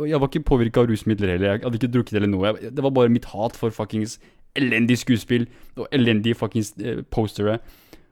[0.08, 2.54] Jeg var ikke påvirka av rusmidler heller, jeg hadde ikke drukket eller noe.
[2.54, 4.20] Jeg, det var bare mitt hat for fuckings
[4.56, 7.60] elendig skuespill og elendige fuckings eh, postere.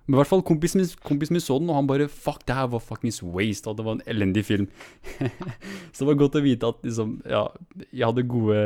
[0.08, 2.56] Men i hvert fall kompisen min, kompisen min så den, og han bare Fuck, det
[2.58, 4.68] her var fuckings waste, og det var en elendig film.
[5.94, 7.46] så det var godt å vite at liksom Ja,
[7.94, 8.62] jeg hadde gode,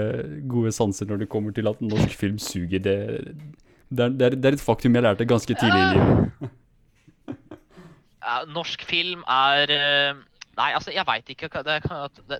[0.47, 2.80] gode sanser når det kommer til at norsk film suger.
[2.80, 2.97] Det,
[3.91, 6.53] det, er, det er et faktum jeg lærte ganske tidlig i livet.
[8.49, 10.23] Norsk film er eh,
[10.55, 11.49] Nei, altså, jeg veit ikke.
[11.67, 11.73] Det,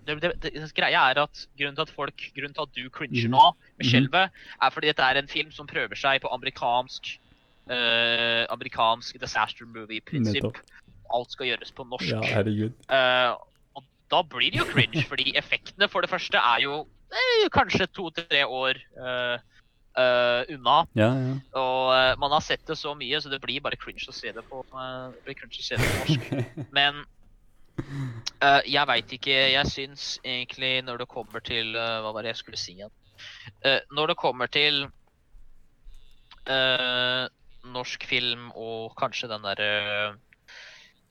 [0.08, 3.26] det, det, det, greia er at grunnen til at folk, grunnen til at du cringer
[3.28, 3.34] Mhm.
[3.34, 3.42] nå
[3.76, 3.90] med Mhm.
[3.90, 4.30] skjelvet,
[4.62, 7.18] er fordi dette er en film som prøver seg på amerikansk
[7.68, 10.58] uh, amerikansk disaster movie-prinsipp.
[11.14, 12.08] Alt skal gjøres på norsk.
[12.14, 12.74] Ja, herregud.
[12.88, 13.36] Uh,
[13.76, 17.88] og da blir det jo cringe, fordi effektene for det første er jo eh, kanskje
[17.92, 19.38] to-tre år eh,
[20.02, 20.78] eh, unna.
[20.98, 21.36] Ja, ja.
[21.62, 24.32] Og uh, man har sett det så mye, så det blir bare cringe å se
[24.36, 26.32] det på, uh, det blir cringe å se det på norsk.
[26.80, 27.06] Men
[28.64, 29.34] jeg veit ikke.
[29.52, 32.94] Jeg syns egentlig når det kommer til Hva var det jeg skulle si igjen?
[33.92, 34.78] Når det kommer til
[37.74, 39.70] norsk film og kanskje den derre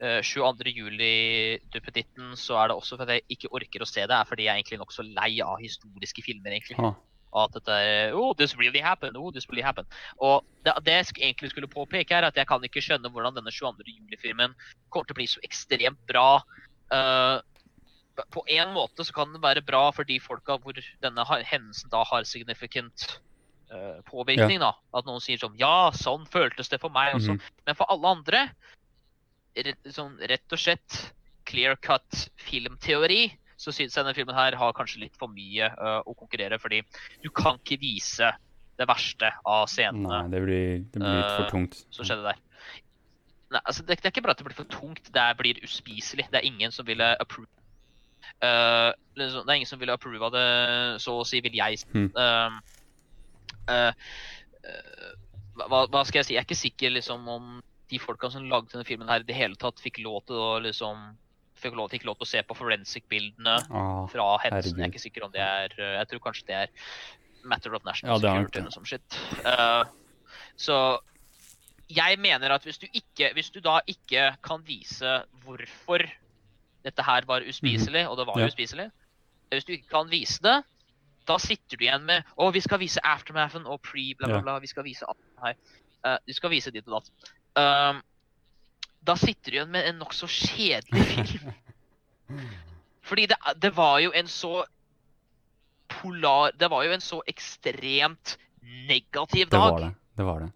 [0.02, 0.72] uh, 22.
[0.78, 4.52] juli-duppeditten, så er det også fordi jeg ikke orker å se det, er fordi jeg
[4.52, 6.78] er egentlig nokså lei av historiske filmer, egentlig.
[6.80, 6.96] Ah,
[7.34, 7.78] Og at dette
[8.14, 9.18] Oh, this really happened.
[9.18, 9.90] Oh, this really happened.
[10.22, 13.52] Og det, det jeg egentlig skulle påpeke, er at jeg kan ikke skjønne hvordan denne
[13.52, 13.82] 22.
[13.90, 14.54] juli-filmen
[14.88, 16.38] kommer til å bli så ekstremt bra.
[16.94, 17.42] Uh,
[18.30, 22.04] på en måte så kan den være bra for de folka hvor denne hendelsen da
[22.06, 23.08] har signifikant
[23.74, 24.62] uh, påvirkning.
[24.62, 24.70] da.
[24.94, 27.34] At noen sier sånn Ja, sånn føltes det for meg også.
[27.34, 27.54] mhm.
[27.66, 28.44] Men for alle andre,
[29.58, 31.00] rett, sånn, rett og slett
[31.50, 33.26] clear cut filmteori,
[33.56, 36.58] så syns jeg denne filmen her har kanskje litt for mye uh, å konkurrere.
[36.62, 36.82] Fordi
[37.24, 38.32] du kan ikke vise
[38.74, 41.84] det verste av scenene Nei, det blir, det blir litt for tungt.
[41.94, 42.40] som skjedde der.
[43.54, 46.26] Nei, altså, det, det er ikke bare at det blir for tungt, det blir uspiselig.
[46.32, 47.50] Det er ingen som ville approve
[48.42, 50.48] uh, Det er ingen som ville approve av det,
[51.04, 51.90] så å si, vil jeg si.
[51.94, 52.10] Hmm.
[55.54, 56.34] Hva, hva skal jeg si?
[56.34, 57.60] Jeg er ikke sikker liksom, om
[57.92, 60.56] de folka som lagde denne filmen her i det hele tatt fikk lov til å
[60.64, 61.12] liksom
[61.60, 64.78] fikk lov, fikk lov til å se på forensic-bildene Ah, fra hendelsen.
[64.78, 66.68] Jeg er ikke sikker om det er eh, Jeg tror kanskje det er
[67.44, 69.18] matter of national Ja, security eller som sånt.
[69.44, 69.84] Eh,
[70.56, 70.78] så
[71.92, 76.04] jeg mener at hvis du ikke Hvis du da ikke kan vise hvorfor
[76.84, 78.40] dette her var uspiselig, og det var Mhm.
[78.44, 78.46] Ja.
[78.52, 78.90] uspiselig
[79.52, 80.64] Hvis du ikke kan vise det,
[81.26, 84.58] da sitter du igjen med Å, vi skal vise aftermathen og pre, bla, bla, bla.
[84.60, 85.54] Vi skal vise alt det her.
[86.04, 87.30] Uh, du skal vise ditt og datt.
[87.56, 88.02] Um,
[89.04, 91.52] da sitter du igjen med en nokså kjedelig film.
[93.08, 94.64] Fordi det, det var jo en så
[95.92, 98.38] polar Det var jo en så ekstremt
[98.88, 99.60] negativ dag.
[99.60, 99.94] det var det.
[100.16, 100.52] Det var det.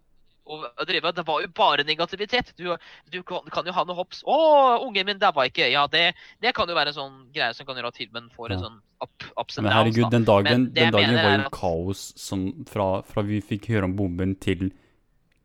[0.49, 2.53] Og det var jo bare negativitet.
[2.57, 2.71] Du,
[3.13, 4.23] du kan, kan jo ha noe hops.
[4.25, 7.67] 'Å, ungen min daua ikke.' Ja, det, det kan jo være en sånn greie som
[7.69, 8.63] kan gjøre at filmen får en Ja.
[8.65, 13.03] sånn up, ups and Men herregud, den dagen, den dagen var jo kaos sånn, fra,
[13.05, 14.71] fra vi fikk høre om bomben til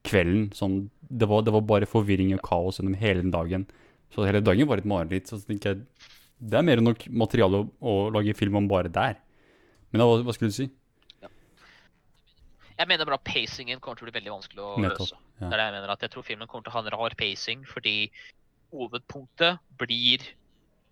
[0.04, 0.50] kvelden.
[0.56, 0.78] Sånn,
[1.08, 3.66] det, var, det var bare forvirring og kaos gjennom hele den dagen.
[4.14, 5.30] Så hele dagen var et mareritt.
[5.30, 6.08] Så tenker jeg,
[6.44, 9.16] det er mer enn nok materiale å, å lage film om bare der.
[9.94, 10.68] Men hva, hva skulle du si?
[12.74, 15.18] Jeg mener bare at pacingen kommer til å bli veldig vanskelig å Nettopp, løse.
[15.38, 15.46] ja.
[15.46, 17.14] Det er det jeg mener at Jeg tror filmen kommer til å ha en rar
[17.20, 17.92] pacing, fordi
[18.74, 20.24] hovedpunktet blir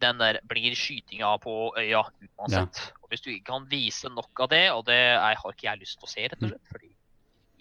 [0.02, 2.04] den der, blir skytinga på øya
[2.38, 2.78] uansett.
[3.02, 5.82] Og Hvis du ikke kan vise nok av det, og det er, har ikke jeg
[5.82, 6.90] lyst til å se, rett og slett, fordi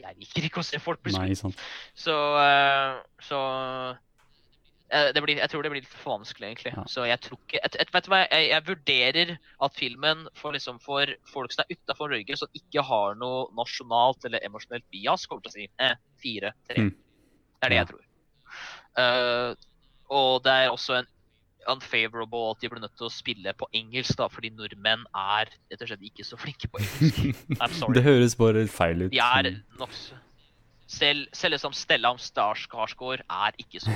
[0.03, 1.59] jeg liker ikke å se folk bli skutt,
[1.97, 3.39] så, eh, så
[4.91, 6.73] eh, det blir, Jeg tror det blir litt for vanskelig, egentlig.
[6.75, 6.85] Ja.
[6.91, 9.33] Så jeg tror ikke et, et, Vet du hva, jeg, jeg vurderer
[9.67, 14.29] at filmen for, liksom, for folk som er utafor Norge, som ikke har noe nasjonalt
[14.29, 16.87] eller emosjonelt bias, kommer til å si eh, fire, tre.
[16.87, 16.93] Mm.
[17.61, 17.85] Det er det Ja.
[17.85, 18.07] jeg tror.
[18.91, 19.53] Uh,
[20.11, 21.05] og det er også en
[21.69, 25.85] unfavorable at de ble nødt til å spille på engelsk, da, fordi nordmenn er rett
[25.85, 27.45] og slett ikke så flinke på engelsk.
[27.97, 29.13] Det høres bare feil ut.
[29.13, 29.95] De er nok,
[30.91, 33.95] Selv, selv som Stellan Starskarsgård er ikke så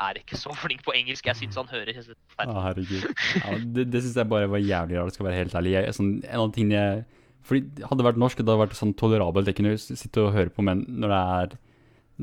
[0.00, 1.26] er ikke så flink på engelsk.
[1.26, 3.02] Jeg syns han hører helt forferdelig.
[3.38, 5.76] Ja, det det syns jeg bare var jævlig rart, skal være helt ærlig.
[5.76, 7.04] Jeg, sånn, en av tingene jeg
[7.44, 9.50] Fordi Hadde det vært norsk, det hadde vært sånn tolerabelt.
[9.50, 11.56] Jeg kunne sitte og høre på, men når det er,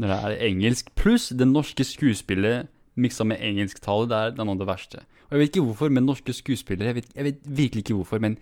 [0.02, 2.72] når det er engelsk Pluss det norske skuespillet
[3.02, 5.04] miksa med engelsktale, det er noe av det verste.
[5.30, 8.24] Og Jeg vet ikke hvorfor, men norske skuespillere jeg vet, jeg vet virkelig ikke hvorfor,
[8.24, 8.38] men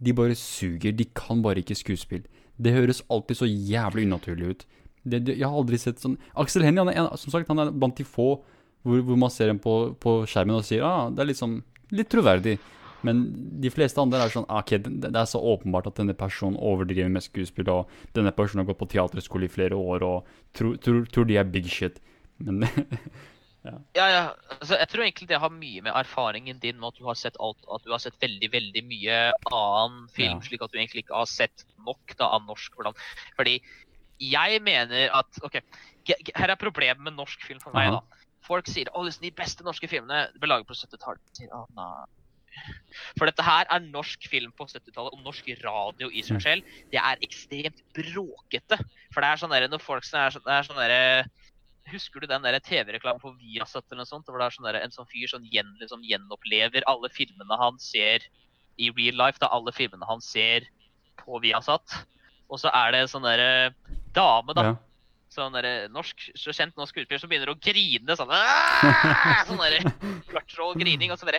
[0.00, 0.94] de bare suger.
[0.96, 2.24] De kan bare ikke skuespill.
[2.60, 4.66] Det høres alltid så jævlig unaturlig ut.
[5.04, 7.96] Det, det, jeg har aldri sett sånn Aksel Hennie, er, som sagt, han er blant
[7.96, 8.34] de få
[8.84, 11.60] hvor, hvor man ser dem på, på skjermen og sier ah, det er liksom
[11.96, 12.58] litt troverdig.
[13.06, 13.22] Men
[13.62, 17.12] de fleste andre er sånn ah, ok, det er så åpenbart at denne personen overdriver
[17.12, 21.04] med skuespill, og denne personen har gått på teaterskole i flere år og tror, tror,
[21.12, 22.00] tror de er big shit.
[22.40, 22.64] Men
[23.64, 24.20] Ja, ja.
[24.56, 27.36] Altså, jeg tror egentlig det har mye med erfaringen din med at du har sett
[27.40, 29.18] alt, at du har sett veldig veldig mye
[29.52, 30.46] annen film, Ja.
[30.46, 32.72] slik at du egentlig ikke har sett nok da, av norsk.
[32.78, 32.96] Hvordan.
[33.36, 33.58] Fordi
[34.20, 35.60] jeg mener at OK,
[36.36, 38.00] her er problemet med norsk film for meg, Aha.
[38.00, 38.24] da.
[38.48, 41.20] Folk sier å, liksom, de beste norske filmene ble laget på 70-tallet.
[41.44, 42.06] Jeg nei».
[43.16, 46.40] For dette her er norsk film på 70-tallet, og norsk radio i seg Mm.
[46.40, 46.62] selv.
[46.90, 48.78] Det er ekstremt bråkete.
[49.12, 51.30] For det er sånn der, når folk er sånn, det er sånn derre
[51.92, 54.28] Husker du den der TV-reklamen på Viasat eller noe sånt?
[54.28, 57.78] Hvor det er sånn der, en sånn fyr som gjen, liksom, gjenopplever alle filmene han
[57.82, 58.24] ser
[58.80, 59.40] i real life.
[59.42, 60.68] Da alle filmene han ser
[61.20, 61.98] på Viasat.
[62.50, 63.74] Og så er det en sånn derre
[64.16, 64.76] dame, da Ja.
[65.30, 70.74] sånn der, norsk, så kjent norsk skuespiller som begynner å grine sånn «Aah!» Sånn derre
[70.80, 71.12] grining.
[71.12, 71.38] Og så bare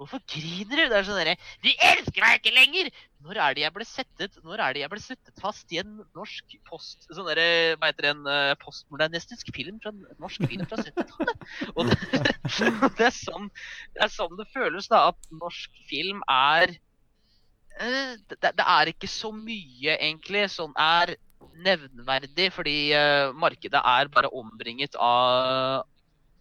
[0.00, 0.84] Hvorfor griner du?
[0.88, 2.88] Det er sånn derre De elsker meg ikke lenger!
[3.20, 5.98] Når er det jeg ble settet Når er det jeg ble settet fast i en
[6.16, 7.04] norsk post...
[7.10, 8.14] Sånn derre Hva heter det?
[8.14, 9.92] En eh, postmodernistisk film fra
[10.22, 11.46] norsk film fra 70-tallet?
[11.76, 13.50] Og det, det, er sånn,
[13.96, 15.10] det er sånn det føles, da.
[15.12, 21.18] At norsk film er eh, det, det er ikke så mye, egentlig, som er
[21.60, 25.84] nevnverdig, fordi eh, markedet er bare ombringet av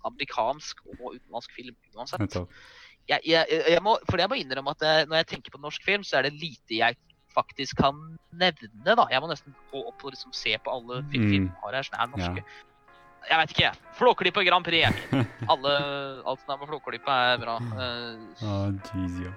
[0.08, 2.40] amerikansk og utenlandsk film uansett.
[3.10, 5.84] Jeg, jeg, jeg må, for jeg må innrømme at eh, når jeg tenker på norsk
[5.86, 6.98] film, så er det lite jeg
[7.34, 7.98] faktisk kan
[8.38, 8.70] nevne.
[8.86, 9.06] da.
[9.10, 11.32] Jeg må nesten gå opp og liksom se på alle film Mm.
[11.34, 12.44] filmer her som er norske.
[13.30, 13.76] Jeg vet ikke, jeg.
[14.00, 15.02] Flåklypa Grand Prix.
[15.52, 15.74] Alle,
[16.26, 17.58] alt som er med Flåklypa, er bra.
[17.76, 19.34] Uh, oh, geez, ja.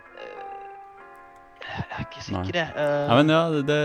[1.66, 2.70] jeg er ikke sikker, jeg.
[2.77, 3.79] Uh, Ja, men ja, det, det,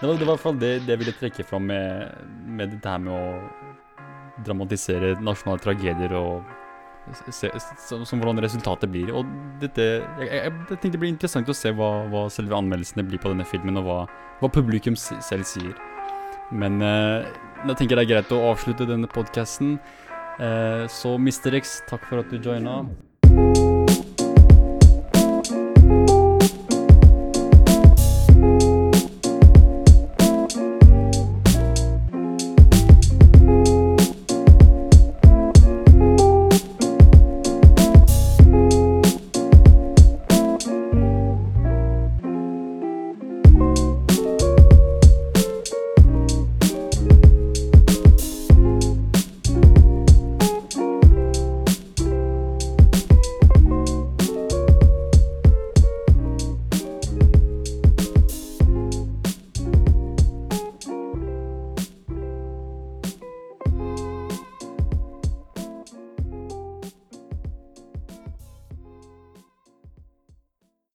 [0.00, 2.26] det, var, det var i hvert fall det, det jeg ville trekke fram med,
[2.58, 6.44] med dette her med å dramatisere nasjonale tragedier og
[7.30, 7.50] se,
[7.86, 9.12] som, som hvordan resultatet blir.
[9.14, 9.28] Og
[9.62, 13.22] dette jeg, jeg, jeg tenkte det blir interessant å se hva, hva selve anmeldelsene blir
[13.22, 13.98] på denne filmen, og hva,
[14.42, 15.74] hva publikum selv sier.
[16.50, 17.26] Men eh,
[17.68, 19.76] jeg tenker det er greit å avslutte denne podkasten.
[20.40, 21.60] Eh, så Mr.
[21.62, 22.82] X, takk for at du joina.